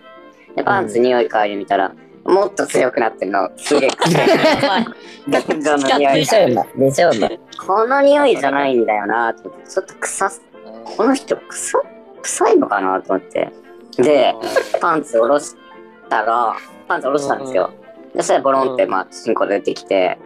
[0.56, 1.92] で、パンツ匂い嗅いでみたら、
[2.26, 3.50] もっと強くなってるの。
[3.58, 4.86] すげえ臭い。
[5.28, 6.66] 便所の匂いでしょうな。
[6.76, 7.12] でしょ。
[7.66, 10.42] この匂いじゃないんだよなと思って、ちょっと臭す、
[10.98, 11.82] この人臭
[12.22, 13.50] 臭いのかなと思って。
[13.98, 14.36] で、
[14.82, 15.56] パンツ下ろし
[16.10, 16.56] たら、
[16.88, 17.72] パンツ下ろしたんですよ。
[18.14, 20.18] で、そしたらボロンって、まあ、チンコ出てきて、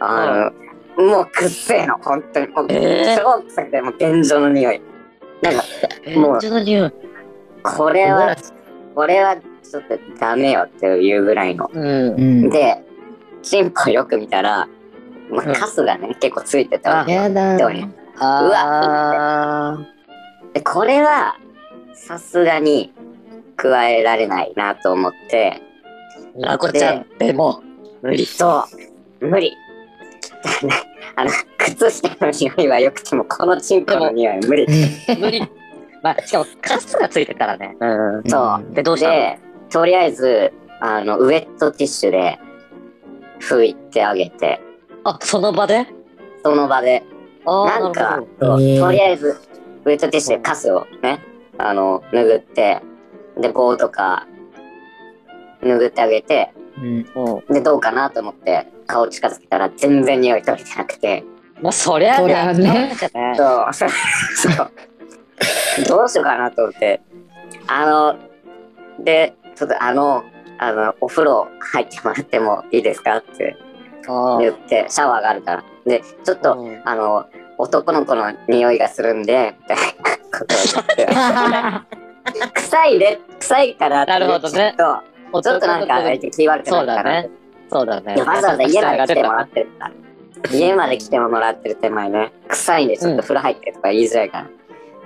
[0.00, 0.52] あ
[0.96, 2.48] の、もうくっせえの、本当に。
[2.48, 4.82] もう、えー超臭くて、もう便所の匂い。
[5.42, 5.62] なんか、
[6.18, 6.92] もう便所の匂い。
[7.62, 8.36] これは、
[8.94, 11.70] これはちょっとダメよっていうぐらいの。
[11.72, 12.08] うん。
[12.08, 12.50] うん。
[12.50, 12.82] で、
[13.42, 14.68] チンポよく見たら、
[15.30, 17.22] まあ、カスがね、結構ついてたわけよ。
[17.22, 17.58] やだ
[20.54, 21.36] でこれは
[21.94, 22.92] さすがに
[23.56, 25.67] 加えられないなと思ってー。
[26.38, 27.62] ラコちゃんでも
[28.02, 28.24] 無理。
[28.26, 28.64] そ
[29.20, 29.26] う。
[29.26, 29.54] 無理。
[31.16, 34.66] あの靴下の匂いは良くてもこのチンコの匂いは無理。
[35.18, 35.42] 無理。
[36.02, 37.76] まあ、しかもカスがついてたらね。
[37.80, 37.86] う
[38.18, 38.22] ん。
[38.24, 38.74] そう。
[38.74, 39.14] で、どうしたの？
[39.14, 42.38] でとりあえずあのウェットティッシュで
[43.40, 44.60] 拭いてあげて。
[45.04, 45.86] あ、その場で？
[46.44, 47.02] その場で。
[47.44, 49.38] なんかとりあえず
[49.86, 51.24] ウェットティッシュでカスをね
[51.56, 52.82] あの拭って
[53.38, 54.27] で棒とか
[55.62, 57.06] 拭ってあげてうん。
[57.14, 61.24] うんで、どうかなと思って顔近づけたら全然匂い取れてなくて。
[61.60, 62.92] まあ、そりゃそりゃね
[63.36, 64.70] そう、そう。
[65.88, 67.00] どうしようかなと思って。
[67.66, 68.16] あの、
[69.04, 70.24] で、ちょっとあの、
[70.58, 73.56] あの、お風呂入ってもらってもいいですかって
[74.40, 75.64] 言って、シャワーがあるから。
[75.84, 77.26] で、ちょっと、うんあの、
[77.58, 79.82] 男の子の匂いがするんで、みたいな
[80.38, 81.08] ことを言って。
[82.54, 87.30] 臭いで、臭いからってなるほどねちょっと、ちょっとなんか、気悪くなそうるかなだね。
[87.70, 88.22] そうだね。
[88.22, 89.92] わざわざ家まで来てもらってるから。
[90.52, 94.46] 家まで来てもらってる手前ね、臭いんでちょっと風呂入ってとか言いづらいから。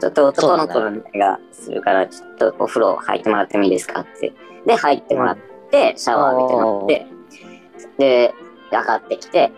[0.00, 4.32] ちょっと男の子の匂いがするから、ちょっとお風呂入ってもらってもいいですかって。
[4.66, 5.38] で、入ってもらっ
[5.70, 7.06] て、シャワー浴びてもらって、
[7.98, 8.35] で、
[8.72, 9.52] 上がってきて、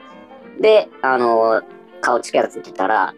[0.61, 1.63] で、あの、
[2.01, 3.15] 顔近づけたら、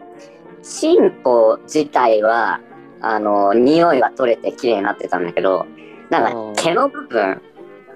[0.63, 2.61] チンポ自体は、
[3.01, 5.65] あの、匂いは取れて綺麗になってたんだけど、
[6.09, 7.41] なんか毛の部分、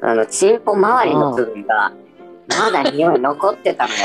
[0.02, 1.92] あの、チンポ周りの部分が、
[2.50, 4.00] まだ匂い残ってたのよ。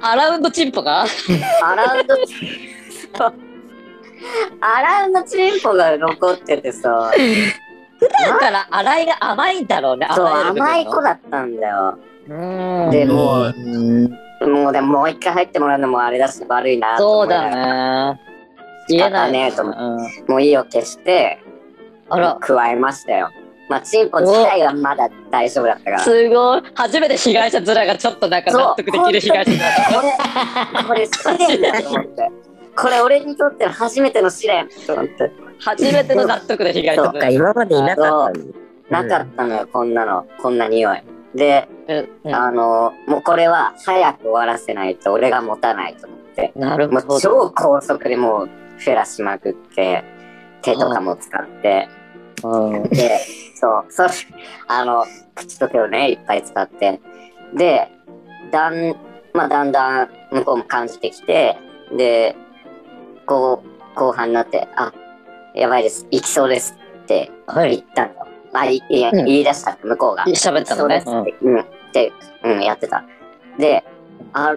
[0.00, 1.04] アラウンドチンポが？
[1.62, 3.34] アラウンド、そう
[4.60, 7.12] アラウンドチンポが残っててさ、
[8.00, 10.08] だから洗いが甘いんだろうね。
[10.14, 11.98] そう、甘い子だったんだよ。
[12.28, 12.32] う
[12.88, 12.90] ん。
[12.90, 14.52] でもううん。
[14.52, 18.20] もうでももう一回入ってもらうのもあれだし悪いなとそう思いながらだね。
[18.88, 21.38] 仕言えない方ねえと思ってうんもう意を決して、
[22.10, 23.30] あら、加えましたよ。
[23.68, 25.98] まあ、チンポ自体はまだ大丈夫だったから。
[26.00, 26.62] すごい。
[26.74, 29.60] 初めて被害者面がちょっとなんか納得できる被害者面。
[30.82, 32.30] これ、これ試練だと思って。
[32.76, 35.30] これ俺にとっての初めての試練と思って。
[35.60, 37.34] 初めての納得で被害者そっか、面。
[37.34, 38.54] 今までいなかったのに。
[38.90, 40.26] なかったのよ、こんなの。
[40.42, 41.02] こんな匂い。
[41.36, 41.68] で、
[42.24, 46.52] うんあの、もうこれは早く終わらせないと俺が持たないと思って。
[46.56, 47.20] なるほど。
[47.20, 50.02] 超高速でもうフェラしまくって、
[50.62, 51.99] 手とかも使って、うん
[52.90, 53.20] で、
[53.54, 54.08] そう、そう、
[54.68, 57.00] あの、口と手をね、いっぱい使って、
[57.54, 57.88] で、
[58.50, 58.94] だん、
[59.32, 61.56] まあ、だんだん向こうも感じてきて、
[61.96, 62.36] で、
[63.26, 64.92] こう、後半になって、あ、
[65.54, 67.70] やばいです、行きそうですってはい。
[67.76, 68.12] 言ったの。
[68.52, 70.24] あ、いいうん言い出した、向こうが。
[70.24, 71.02] 喋ったのね。
[71.04, 72.12] そうですって、うん、って、
[72.44, 73.04] うん、やってた。
[73.58, 73.84] で、
[74.32, 74.56] あ、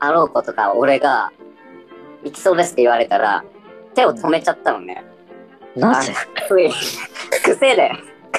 [0.00, 1.30] あろうことか、俺が、
[2.24, 3.44] 行きそうですって言われたら、
[3.94, 5.04] 手を止めちゃったのね。
[5.76, 6.12] なぜ
[6.48, 7.92] 癖癖で。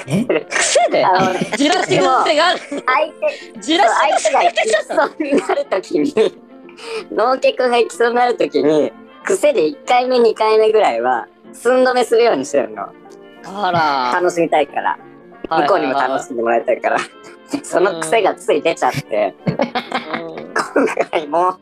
[0.06, 0.24] え？
[0.24, 1.04] 癖で？
[1.04, 2.60] あのねじらしてる癖がある。
[2.60, 2.76] 相
[3.54, 6.14] 手、じらして相手が行きそうになるときに、
[7.10, 8.92] のんけくんが行きそうになるときに、
[9.24, 12.88] 癖で1回目2回目ぐらいは寸止めするようにしてるの。
[13.44, 14.20] あら。
[14.20, 14.98] 楽しみたいから。
[15.50, 16.98] 向こうにも楽しんでもらいたいから。
[17.62, 19.34] その癖がつい出ちゃって。
[19.46, 21.58] 今回も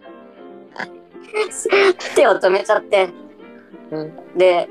[2.15, 3.09] 手を止めちゃって。
[3.91, 4.37] うん。
[4.37, 4.69] で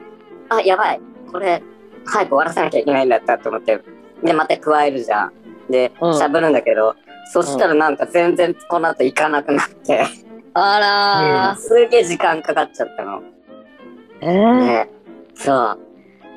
[0.50, 1.62] あやばいこれ
[2.06, 3.80] 早く終わらせなきゃいけないんだったと思って
[4.24, 5.34] でまた加えるじゃん
[5.70, 6.96] でうんしゃぶるんだけど、
[7.32, 10.06] そしたらなんか全然この後いかなくなって、
[10.54, 13.20] あらすげえ時間かかっちゃったの。
[13.20, 13.24] ー。
[14.22, 14.90] えーね、
[15.36, 15.80] そう。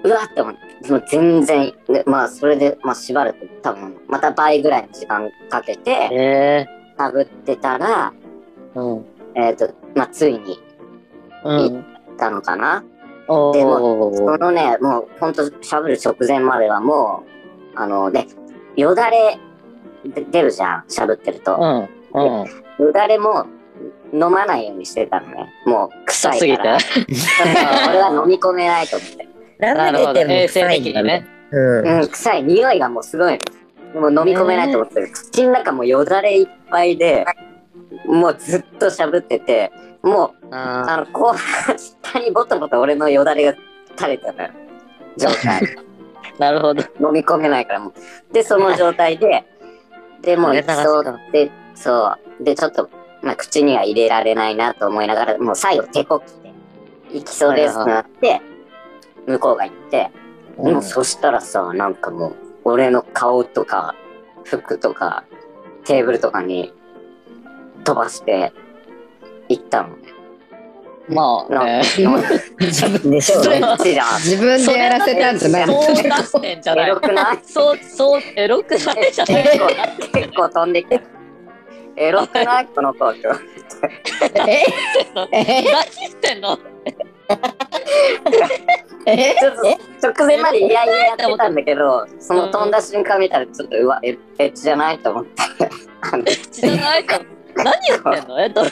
[0.04, 8.80] うわって思って、でも全然、でまあそれで、まあしばらく多分、また倍ぐらいの時間かけて、えかぶってたら、ー。
[8.80, 9.06] うん。
[9.34, 10.58] えっ、と、まあついに
[11.44, 11.74] うん。
[11.74, 12.84] 行ったのかな。
[13.32, 14.16] おでー。
[14.16, 17.24] そのね、もうほんとしゃぶる直前まではも
[17.76, 18.26] う、あの、で、
[18.76, 19.38] よだれ
[20.04, 21.56] で出るじゃん、しゃぶってると。
[21.56, 22.40] うん。
[22.40, 22.84] うん。
[22.86, 23.46] よだれも
[24.12, 25.52] 飲まないようにしてたのね。
[25.64, 26.58] もう臭臭すぎて？
[26.58, 26.78] いから。。
[27.88, 29.28] 俺は飲み込めないと思って。
[29.58, 30.20] ラなるほど。
[30.20, 31.26] 衛生的にね。
[31.52, 32.00] うん。
[32.00, 32.42] うん、臭い。
[32.42, 33.38] 匂いがもうすごい
[33.94, 37.24] も飲み込めないと思って、口の中もよだれいっぱいで、
[38.06, 39.70] もうずっとしゃぶってて、
[40.02, 43.54] もう、ああの、こう、下にボトボト俺のよだれが
[43.98, 44.50] 垂れてた
[45.16, 45.60] 状態。
[45.60, 45.90] ー
[46.38, 46.82] なるほど。
[47.00, 48.32] 飲み込めないからもう。
[48.32, 49.44] で、その状態で、
[50.22, 52.44] で、もう、そうで、そう。
[52.44, 52.88] で、ちょっと、
[53.22, 56.52] まあ、口には入れられないなと思いながら、もう最後、手こきで、
[57.12, 58.40] 行きそうですってなって、
[59.26, 60.10] 向こうが行って、
[60.56, 63.94] もうそしたらさ、なんかもう、俺の顔とか、
[64.44, 65.24] 服とか、
[65.84, 66.72] テーブルとかに
[67.84, 68.52] 飛ばして、
[69.50, 70.12] 行ったのね。
[71.08, 71.82] まあね。
[71.82, 73.20] 自分で。
[73.20, 77.38] 自分でやらせたんじゃないそう出してんじゃないエロくない？
[77.42, 79.66] そう、そう、エロくないじゃない結構、
[80.12, 81.00] 結構飛んできて。
[81.96, 82.66] エロくない？
[82.66, 83.28] このコート。
[84.48, 84.64] え？
[85.32, 85.64] え？
[85.72, 86.56] 何してんの
[89.06, 89.34] え？
[89.40, 89.62] ちょっと
[90.08, 95.42] 直前までいやいややってたんだけど、その飛んだ瞬間見たらちょっとうわ、エエッチじゃないと思って。
[96.02, 97.20] あのじゃないか。
[97.64, 98.40] 何言ってんの？
[98.42, 98.70] え、どれ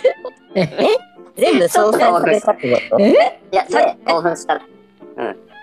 [1.37, 3.14] 全部相殺されたってことい
[3.53, 4.55] や、それ興奮した。
[4.57, 4.61] い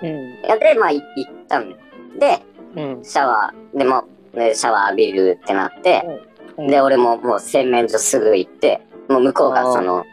[0.03, 0.35] うん。
[0.47, 1.69] や、で、まあ、い行ったん。
[2.17, 2.39] で、
[2.75, 3.03] うん。
[3.03, 10.05] シャワー、でも、ね、シャワー浴びるってなって、うんで、俺ももう洗面所すぐ行って、もう向こうがその、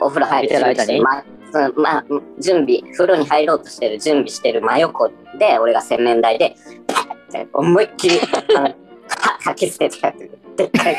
[0.00, 1.00] お風呂入る入ってる間に？
[1.02, 2.04] まそのまあ、
[2.38, 6.54] 準備、風呂に入ろうとしてる準備してる真横で、俺が洗面台で、
[6.86, 8.18] パッって思いっきり、
[8.56, 8.74] あの、は
[9.44, 10.38] 吐き捨ててやってる。
[10.56, 10.96] でっかい、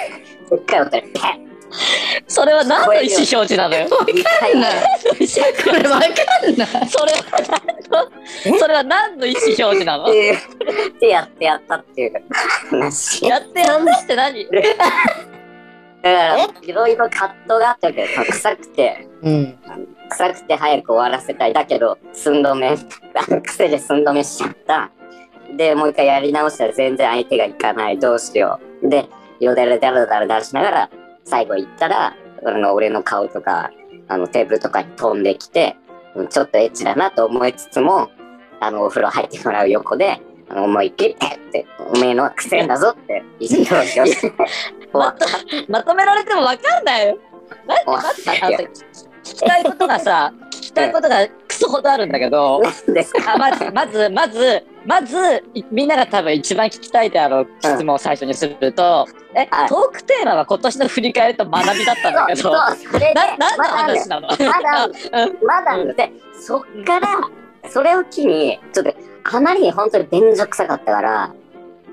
[0.52, 1.51] でっかい音で、パッ
[2.28, 3.88] それは何の意思表示なのよ？
[4.08, 4.68] 一回な
[5.64, 10.04] これわかんない それは何の、それは何の意思表示なの？
[10.06, 10.08] っ
[11.00, 12.24] てやってやったっていう
[12.70, 13.26] 話。
[13.28, 14.46] やってやったって何？
[14.46, 19.60] だから、いろいろ葛藤があったわけど、臭くて、うん
[20.10, 21.54] 臭くて早く終わらせたい。
[21.54, 22.76] だけど、寸止め、
[23.46, 24.90] 癖で寸止めしちゃった。
[25.56, 28.00] で、もう一回やり直したら全然相手がいかない。
[28.00, 28.90] どうしよう。
[28.90, 29.06] で、
[29.40, 30.90] よだれだらだら出しながら、
[31.24, 33.72] 最後行ったら、あの俺の顔とか、
[34.08, 35.78] あのテーブルとかに飛んできて、
[36.16, 38.10] うんちょっとエッチだなと思いつつも、
[38.60, 44.34] あの、お風呂入ってもらう横で、あの思いっきりペッて、おめえのは癖だぞって、意思表示をして、
[44.92, 45.26] 終わった。
[45.70, 47.18] まとめられても分かんないよ。
[47.68, 48.70] なんで待っての
[49.24, 59.70] 聞きたいことがさ、聞きたいことがクソほどあるんだけど、まず、まず、まず、まず、いみんなが多分一番聞きたいであろう質問を最初にすると、え、はい。
[59.70, 64.28] トークテーマは今年の振り返りと学びだったんだけど、それで、な、何のまだある話なの？
[64.28, 64.88] まだ、
[65.46, 67.08] まだあるで、そっから、
[67.70, 71.34] それを機に、ちょっと、あまりに本当に便所臭かったから、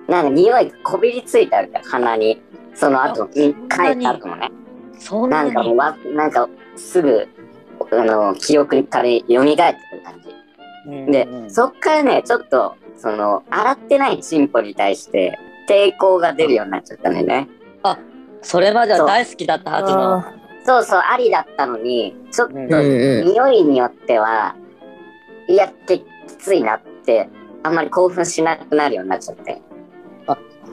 [0.09, 2.40] なんか匂いがこびりついたわけ鼻に。
[2.74, 3.57] その後、帰っ
[4.01, 4.53] た後もね。
[5.01, 5.53] そんなんに。
[5.53, 7.29] なかもうわ、なんか、すぐ、
[7.90, 9.57] あの、記憶から蘇ってくる
[10.05, 10.22] 感
[11.07, 11.12] じ。
[11.12, 17.48] で、そっからね、ちょっと、その、洗ってないチンポに対して、抵抗が出るようになっちゃったんだよね。
[18.42, 20.24] それまでは大好きだったはずの。
[20.64, 22.54] そうそう、ありだったのに、ちょっと。
[22.54, 24.54] 匂いによっては、
[25.48, 26.04] いや、き
[26.38, 27.28] ついなって、
[27.62, 29.61] あんまり興奮しなくなるようになっちゃって。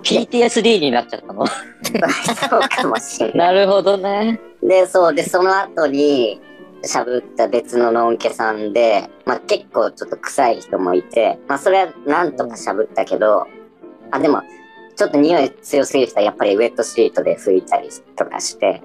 [0.03, 1.47] PTSD になっちゃったの？
[1.47, 1.53] そ
[2.57, 3.37] うかもしれない。
[3.37, 4.39] なるほどね。
[4.61, 6.39] で、そう、で、その後に、
[6.85, 13.47] しゃぶった別ののんけさんで、まあ結構ちょっと臭い人もいて、まあそれはなんとかしゃぶったけど、
[14.11, 14.41] あ、でも、
[14.95, 18.81] ちょっと匂い強すぎる人はやっぱりウェットシートで拭いたりとかして、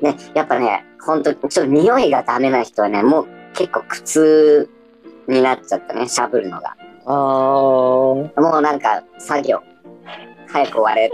[0.00, 4.70] ね、やっぱね、ほんと、ちょっと匂いがダメな人はね、もう結構苦痛
[5.28, 6.76] になっちゃったね、しゃぶるのが。
[7.06, 8.40] あー。
[8.40, 9.60] もうなんか作業
[10.48, 11.10] 早く終われ っ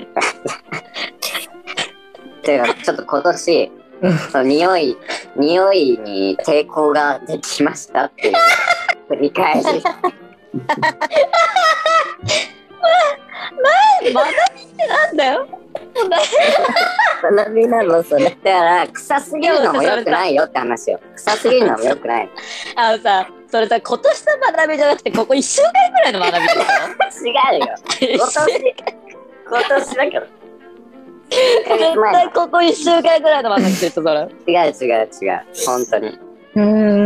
[2.42, 3.72] ていうかちょっと今年
[4.30, 4.96] その匂い
[5.36, 8.34] 匂いに抵抗ができましたっていう
[9.11, 9.64] 繰り返し。
[13.59, 14.12] 学びっ
[14.76, 15.49] てなんだよ
[17.22, 18.24] 学びなのそれ。
[18.24, 21.01] だから、臭すぎるのも良くないよって話よ。
[21.16, 22.30] 臭すぎるのも良くない。
[22.76, 27.74] あのさそれさ今年の学びじゃなくてここ1週間ぐらいの学びでし 違うよ。
[27.74, 27.78] ょ
[28.14, 28.74] 今年、
[29.46, 30.38] 今年だけど。
[31.31, 35.43] 絶対ここ1週間ぐらいの学びでしょそれ違う違う違う。
[35.66, 36.18] 本当に。
[36.55, 36.61] う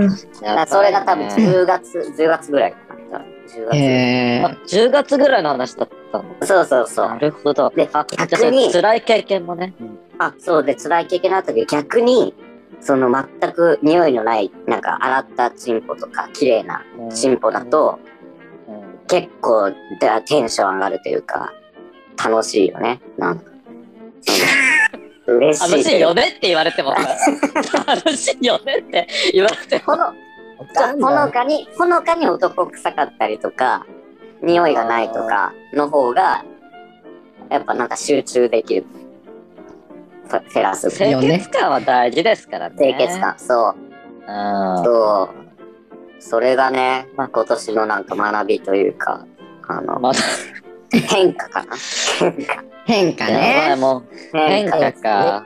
[0.07, 0.11] ん。
[0.11, 2.79] それが多分10月、10月ぐらいか
[3.11, 3.19] な。
[3.19, 3.77] 10月。
[3.77, 6.25] へあ10月ぐらいの話だったの？
[6.43, 7.19] そうそうそなう。
[7.21, 9.75] るほどであ逆にれ辛い経験もね、
[10.19, 12.35] あ、そうで、辛い経験だったけど、逆に、
[12.81, 17.99] その全く匂いのない、なんか洗ったチンポとか、綺麗なうんチンポだと、
[18.69, 19.77] うん結構で
[20.27, 21.53] テンション上がるというか、
[22.25, 23.01] 楽しいよね。
[23.19, 23.52] なんか。
[25.27, 30.13] 楽しいよねって言われてもさ楽しいよねって言われてもほの
[31.01, 33.87] ほのかに、ほのかに男臭かったりとか、
[34.43, 36.45] 匂いがないとかの方が、
[37.51, 38.85] やっぱなんか集中できる。
[40.29, 40.91] フェラス。
[40.91, 43.35] 清潔感は大事ですからね清潔感。
[43.39, 43.75] そう。
[44.27, 45.43] うんそう。
[46.21, 49.27] それがね、まあ、今年のなんか学びというか、
[49.69, 50.13] あの、まあ
[51.01, 51.77] 変化かな。
[52.87, 53.27] 変化。
[53.27, 53.77] ね。
[54.33, 55.45] 変化か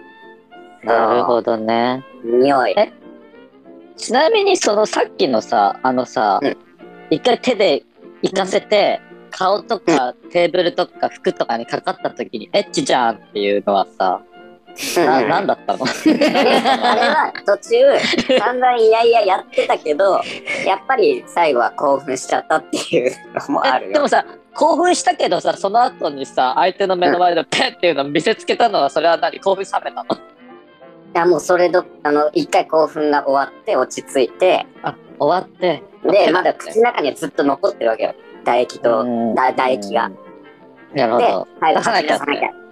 [0.85, 2.75] なるほどね匂い。
[2.77, 2.93] え？
[3.97, 6.57] ちなみにそのさっきのさあのさ、うん
[7.09, 7.85] 一回手で
[8.23, 14.23] 行かせて顔とかテーブルとか服とかにかかった時にエッチじゃんっていうのはさ、
[14.97, 15.85] なうんなんだったの？
[15.87, 17.99] あれは途中、
[18.41, 20.21] 散々いやいややってたけど、
[20.67, 23.13] やっぱり最後は興奮しちゃったっていう
[23.49, 23.91] のもあるよ。
[23.93, 24.25] えでもさ
[24.57, 29.39] 興奮したけどさその後にさ相手の目の前でペッっていうのを見せつけたのはそれは何？
[29.41, 30.15] 興奮冷めたの？
[30.15, 30.19] い
[31.19, 35.83] やもうそれど、あの、一回興奮が終わって落ち着いて、あ終わって。
[36.05, 38.15] で、まだ口の中にはずっと残ってるわけよ。
[38.41, 39.03] 唾液と、
[39.35, 40.11] 唾液が。
[40.93, 42.19] でなるほど、はい、出さなきゃ。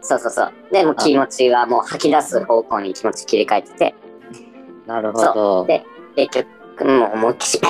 [0.03, 0.53] そうそうそう。
[0.71, 3.95] で、もう気持ちはもう吐き出す方向に気持ち切り替えてて、
[4.87, 5.65] なるほど。
[5.65, 5.83] で
[6.15, 7.69] 結局、もう思いっきり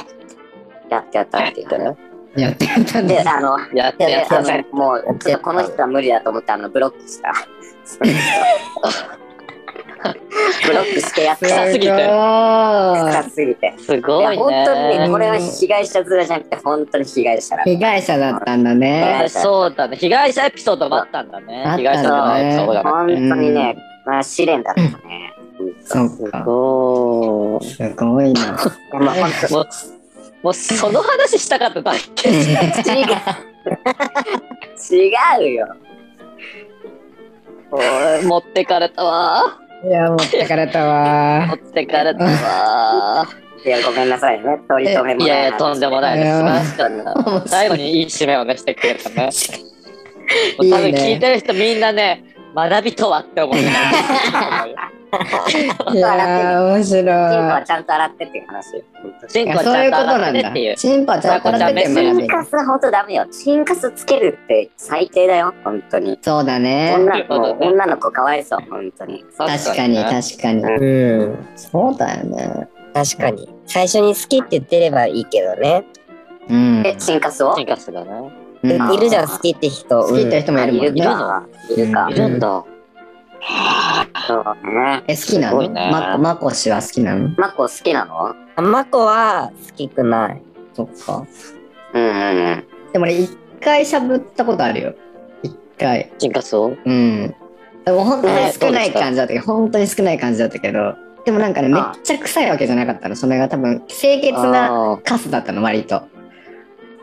[0.91, 1.97] やってやったっていうね。
[2.37, 3.20] やってたんで。
[3.20, 7.32] あの、やってで、やってあの、もう、ちょっとこの人は無理だと思って、あの、ブロックした。
[10.66, 11.47] ブロックしてやった。
[11.47, 13.74] 臭すぎて臭すぎて。
[13.78, 17.62] すごいね本当にね、これは被害者面じゃなくて、本当に被害者だ。
[17.62, 19.26] 被害者だったんだね。
[19.28, 25.32] そうだね被害者エピソードもあったんだね被害者じゃないエピソードだ本ね当にね、まあ、試練だったね。
[25.85, 26.43] そすっか。
[26.45, 28.59] ごいすごいな。
[30.45, 32.28] でもうその話したかっただけ。
[32.28, 32.34] 違
[35.40, 35.66] うよ。
[37.70, 37.78] お
[38.22, 39.59] い持ってかれたわ。
[39.82, 41.47] いや、持ってかれたわ。
[41.47, 41.55] 持。
[41.55, 43.26] ってかれたわ。
[43.64, 44.61] いや、ごめんなさいね。
[44.68, 47.49] 取り留めもいないやいやとんでもないです。
[47.49, 49.30] 最後にいい締めをねしてくれたね。
[50.59, 53.66] 多分聞いてる人みんなね学びとはって思ってい
[56.00, 57.64] やー、面チンコは白い。
[57.64, 58.82] ちゃんと洗ってっていう話よ。
[59.28, 60.76] チンコいやそういうちゃんと洗ことなんだってねっていう。
[60.76, 62.28] チンパちゃんと洗っててまこちゃん学びチン。
[62.28, 63.26] カスは本当ダメよ。
[63.30, 65.55] チンカスつけるって最低だよ。
[65.62, 66.18] 本当に。
[66.20, 66.94] そうだね。
[66.96, 67.34] 女の子、
[67.64, 68.61] 女の子かわいそう。
[68.68, 69.24] 本当に。
[69.36, 70.62] 確かに、ね確かに。
[70.64, 71.48] うん。
[71.55, 72.68] そうだよね。
[72.92, 73.48] 確かに。
[73.66, 75.84] 最初に好きって言ってればいいけどね。
[76.48, 76.82] うん。
[76.84, 77.55] え、チンカスを？
[77.55, 80.03] チンカスがねいるじゃん、好きって人。
[80.03, 80.89] 好きって人もいるもんね。
[80.89, 81.47] いるか。
[81.71, 82.15] いるんい。
[82.15, 82.65] るんだ
[84.27, 84.45] そう
[84.75, 85.05] ね。
[85.07, 85.53] え、好きなの？
[85.53, 87.29] すごいねま、まこしは好きなの？
[87.37, 88.35] マコ好きなの？
[88.57, 88.71] うん。
[88.71, 90.43] マコは好きくない。
[90.73, 91.27] そっか。
[91.93, 92.65] うんうんうん。
[92.93, 94.95] でも俺一回しゃぶったことあるよ。
[95.43, 96.11] 一回。
[96.19, 97.35] チンカスをうん。
[97.85, 100.95] でも本当にえ少ない感じだったけど、本当に少ない感じだったけど、
[101.27, 103.17] でもなんかね、めっちゃ臭いわけじゃなかったの。
[103.17, 106.03] それが多分、清潔なあカスだったの、割と。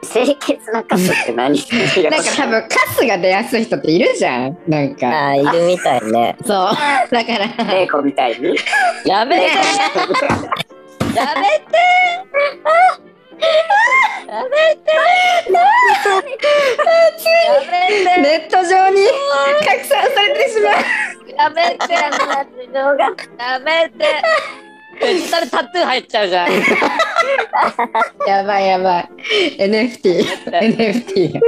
[0.02, 1.58] 清潔なカスって何？
[2.10, 4.58] なんか多分、カスが出やすい人っているじゃん。
[4.68, 5.08] なんか。
[5.08, 6.36] ああ、いるみたいね。
[6.46, 6.58] そう。
[7.12, 8.50] だから、玲子みたいに？
[8.50, 8.56] ー
[9.10, 9.62] やめて やめて
[11.16, 11.26] や
[14.44, 14.82] めて
[17.52, 19.06] やめてネット上に
[19.66, 20.74] 拡散されてしまう。
[21.38, 22.10] やめてや
[23.60, 24.22] めて
[25.02, 26.50] デジタルタトゥー入っちゃうじゃん
[28.28, 29.10] やばいやばい。
[29.60, 30.26] NFT。
[30.46, 31.42] NFT。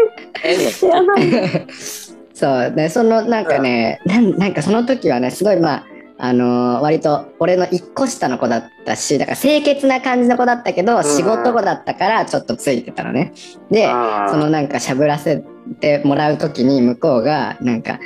[2.34, 5.86] そうでそのなんかねなんなんかその時はねすごいまあ
[6.18, 13.34] あのー割と俺の一個下の子だったしだから清潔な感じの子だったけど、ん仕事子だったからちょっとついてたのね
[13.70, 15.44] でうんそのなんかしゃぶらせ
[15.80, 18.00] てもらう時に向こうがなんか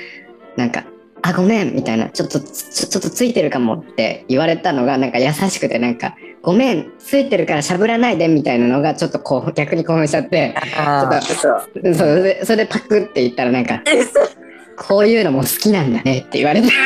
[0.56, 0.84] なんか
[1.22, 11.68] あ、ごめん、みたいな、ちょっと、ちょちょっとついてるかもって言われたのが、なんか優しくて、なんか、ごめん、ついてるからしゃぶらないで、みたいなのが、ちょっとこう、逆に興奮しちゃって、あーそう。
[11.74, 13.82] そうそれそれでパクって言ったら、なんか、
[14.78, 16.68] こういうのも好きなんだねって言われて。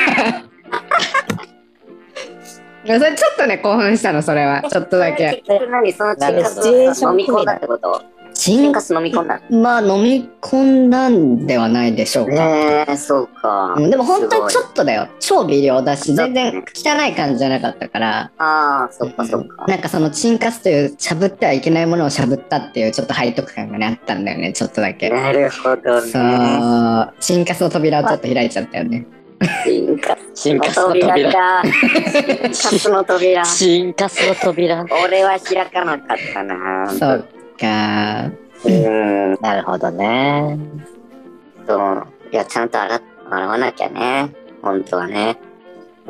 [2.84, 4.64] それちょっとね、興奮したの、それは。
[4.64, 5.44] ちょっとだけ。
[5.70, 8.02] 何そのシチュエーション飲み込んだってこと？
[8.34, 12.34] チンカス飲み込んだまあ、飲み込んだんではないでしょうか。
[12.34, 13.76] えー、そうか。
[13.78, 15.08] でも本当にちょっとだよ。
[15.20, 18.32] 超微量だし、全然汚い感じじゃなかったから。
[18.38, 19.66] ああ、そっかそっか。
[19.68, 25.10] なんかそのチンカスというしゃぶってはいけないものをしゃぶったっていうちょっと背徳感がねあったんだよね、ちょっとだけ。
[25.10, 27.12] なるほどそうね。。
[27.20, 29.06] チンカスの扉をちょっと開いちゃったよね。
[30.36, 31.14] チンカスの扉。
[31.14, 31.64] 扉。
[32.52, 33.46] チンカスの扉。
[33.46, 34.86] 進化の扉。
[35.04, 36.90] 俺は開かなかったな。
[36.90, 38.32] そうか。
[38.66, 39.34] うん。
[39.41, 40.57] なるほどね。
[41.68, 42.07] そう。
[42.32, 44.34] いや、ちゃんと洗洗わなきゃね。
[44.62, 45.38] 本当はね。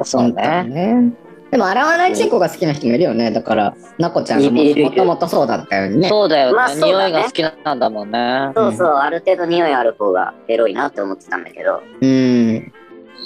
[0.04, 0.64] そうね。
[0.64, 1.14] ね。
[1.52, 3.30] でも洗わないチンコが好きな人もいるよね。
[3.30, 6.08] だから、なこちゃんがもともとそうだったよね。
[6.08, 6.54] そうだよね。
[6.54, 8.52] まあそうだね匂いが好きなんだもんね。
[8.56, 11.82] そうそう、ある程度匂いある方がエロいなって思ってたんだけど。
[12.02, 12.72] うん。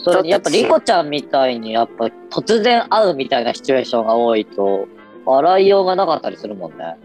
[0.04, 4.88] それにやっぱリコちゃんみたいにやっぱ突然会うみたいなシチュエーションが多いと
[5.26, 6.98] 洗いようがなかったりするもんね。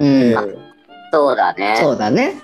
[0.00, 0.34] うん。
[1.12, 1.76] そうだね。
[1.80, 2.34] そうだね。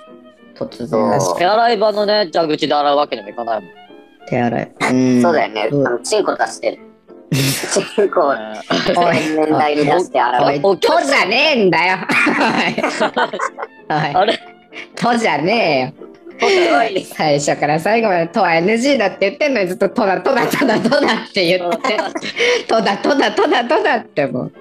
[0.55, 3.71] 突然手洗い場のね、蛇口で洗うわけにもいかないもん。
[4.29, 4.73] 手洗い。
[4.93, 5.69] うんそうだよね。
[5.71, 6.79] うんあのチンコ出してる。
[7.35, 8.61] チンコをね
[8.97, 10.61] おい洗面台に出して洗う。
[10.63, 11.97] おとじゃねえんだよ。
[13.89, 14.15] はい。
[14.15, 14.41] あれ
[14.95, 16.05] とじゃねえよ。
[17.05, 21.97] 最初から最後までとは NG だって言ってんのにずっととだとだとだとだって言って、
[22.67, 24.53] とだとだとだとだってもう。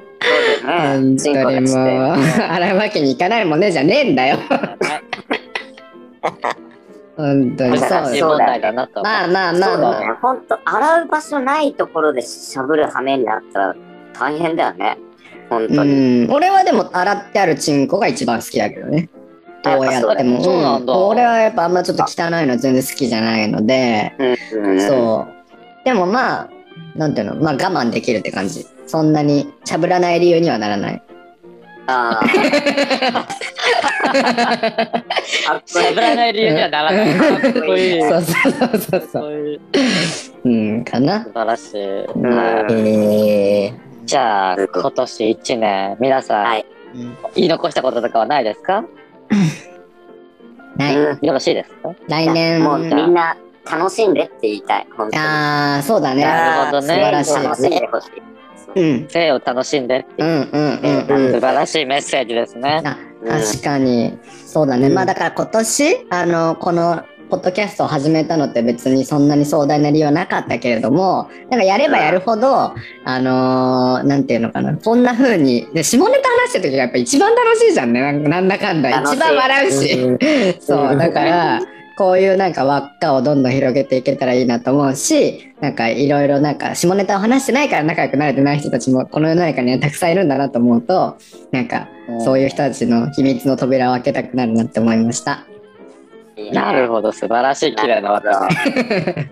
[0.66, 2.18] 本当にもう。
[2.18, 4.38] 洗うわけにいかないもんねじゃねえんだよ。
[7.16, 9.04] 本当にそう難しい問題だなと。
[9.04, 9.74] まあまあまあまあ。
[9.74, 10.08] そうだね。
[10.22, 13.76] ほんと、洗う場所ないところでしゃぶる羽目になったら
[14.14, 14.98] 大変だよね。
[15.50, 16.26] 本当に。
[16.26, 19.10] うん、俺はでも洗ってあるチンコが一番好きだけどね。
[19.64, 20.44] どうやっても。
[20.44, 24.26] そうなんだうん俺はやっぱあんまちょっと汚いのは全然好きじゃないので、う
[24.60, 24.82] んうん。
[24.82, 25.86] そう。
[25.86, 26.50] でもまあ、
[26.96, 28.66] なんていうの、まあ我慢できるって感じ。
[28.88, 31.02] そんなにしゃぶらない理由にはならない。
[31.88, 32.28] ああ。
[35.66, 37.42] しゃぶらない理由にはならない。
[37.42, 38.02] かっこいい。
[38.02, 39.60] そうそうそうそう
[40.46, 40.50] う。
[40.50, 41.24] ん、かな。
[41.24, 41.78] 素晴らしい。
[44.06, 46.64] じゃあ、今年1年、皆さん、
[47.36, 48.84] 言い残したこととかはないですか？
[50.78, 50.98] ない。
[50.98, 51.94] うんよろしいですか？
[52.08, 52.64] 来年。
[52.64, 53.36] もうみんな
[53.70, 54.88] 楽しんでって言いたい。
[55.16, 56.24] ああ、そうだね。
[56.24, 57.34] なるほどね素晴らしい。
[57.44, 58.12] 楽しんでほしい。
[58.76, 59.08] うん。
[59.10, 60.00] 生を楽しんで。
[60.00, 61.32] ってうんうんうんうん。
[61.34, 62.82] 素晴らしいメッセージですね。
[62.86, 62.98] あ
[63.28, 64.18] 確かに。
[64.46, 64.94] そうだね、うん。
[64.94, 72.76] まあだから今年あのこのポッドキャストを始めたのって別にそんなに壮大な理由はなかったけれどもなんかやればやるほどあ
[73.20, 74.78] のーなんていうのかな。
[74.78, 78.12] こんな風にで下ネタ話してる時がやっぱ一番楽しいじゃんね。
[78.12, 78.90] なんだかんだ。
[78.90, 81.62] 一番笑うし、 そうだから
[81.98, 91.18] こういうなんか輪っかをどんどん広げていけたらいいなと思うしなんかいろいろなんか下ネタを話してないから仲良くなれてない人たちもこの世の中にはたくさんいるんだなと思うと
[91.52, 91.88] なんか
[92.24, 95.46] そういう人たちの秘密の扉を開けたくなるなって思いました。
[96.52, 98.36] なるほど、素晴らしい、綺麗な私。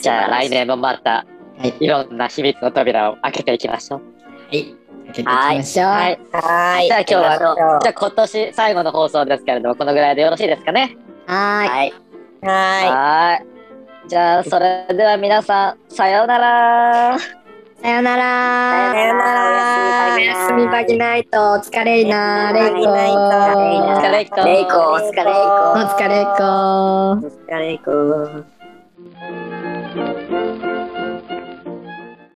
[0.00, 1.26] じゃあ来年もまた
[1.58, 4.00] はい、いろんな秘密の扉を開けていきましょう。
[4.00, 4.04] は
[4.52, 4.74] い、開
[5.06, 5.86] けていきましょう。
[5.86, 6.20] はい。
[6.30, 6.86] はーい。
[6.86, 10.96] じゃあ今日は、はじゃあ今年最後の放送ですけれども、このぐらいでよろしいですかね。
[11.28, 11.68] はーい。
[11.68, 11.92] はい。
[12.40, 12.50] は
[12.90, 14.08] はーい。
[14.08, 17.18] じゃあそれでは皆さん、さようなら。
[17.82, 18.92] さよなら。
[18.92, 21.52] さよならおやすみバギナイト。
[21.52, 22.50] お疲れいな。
[22.52, 22.80] レイコ。
[22.80, 25.72] お疲れいなお疲れいこレイコ、お疲れいこ。
[25.72, 26.32] お疲れいこ。
[27.20, 27.26] い。
[27.26, 27.78] お疲れ
[30.42, 30.47] こ。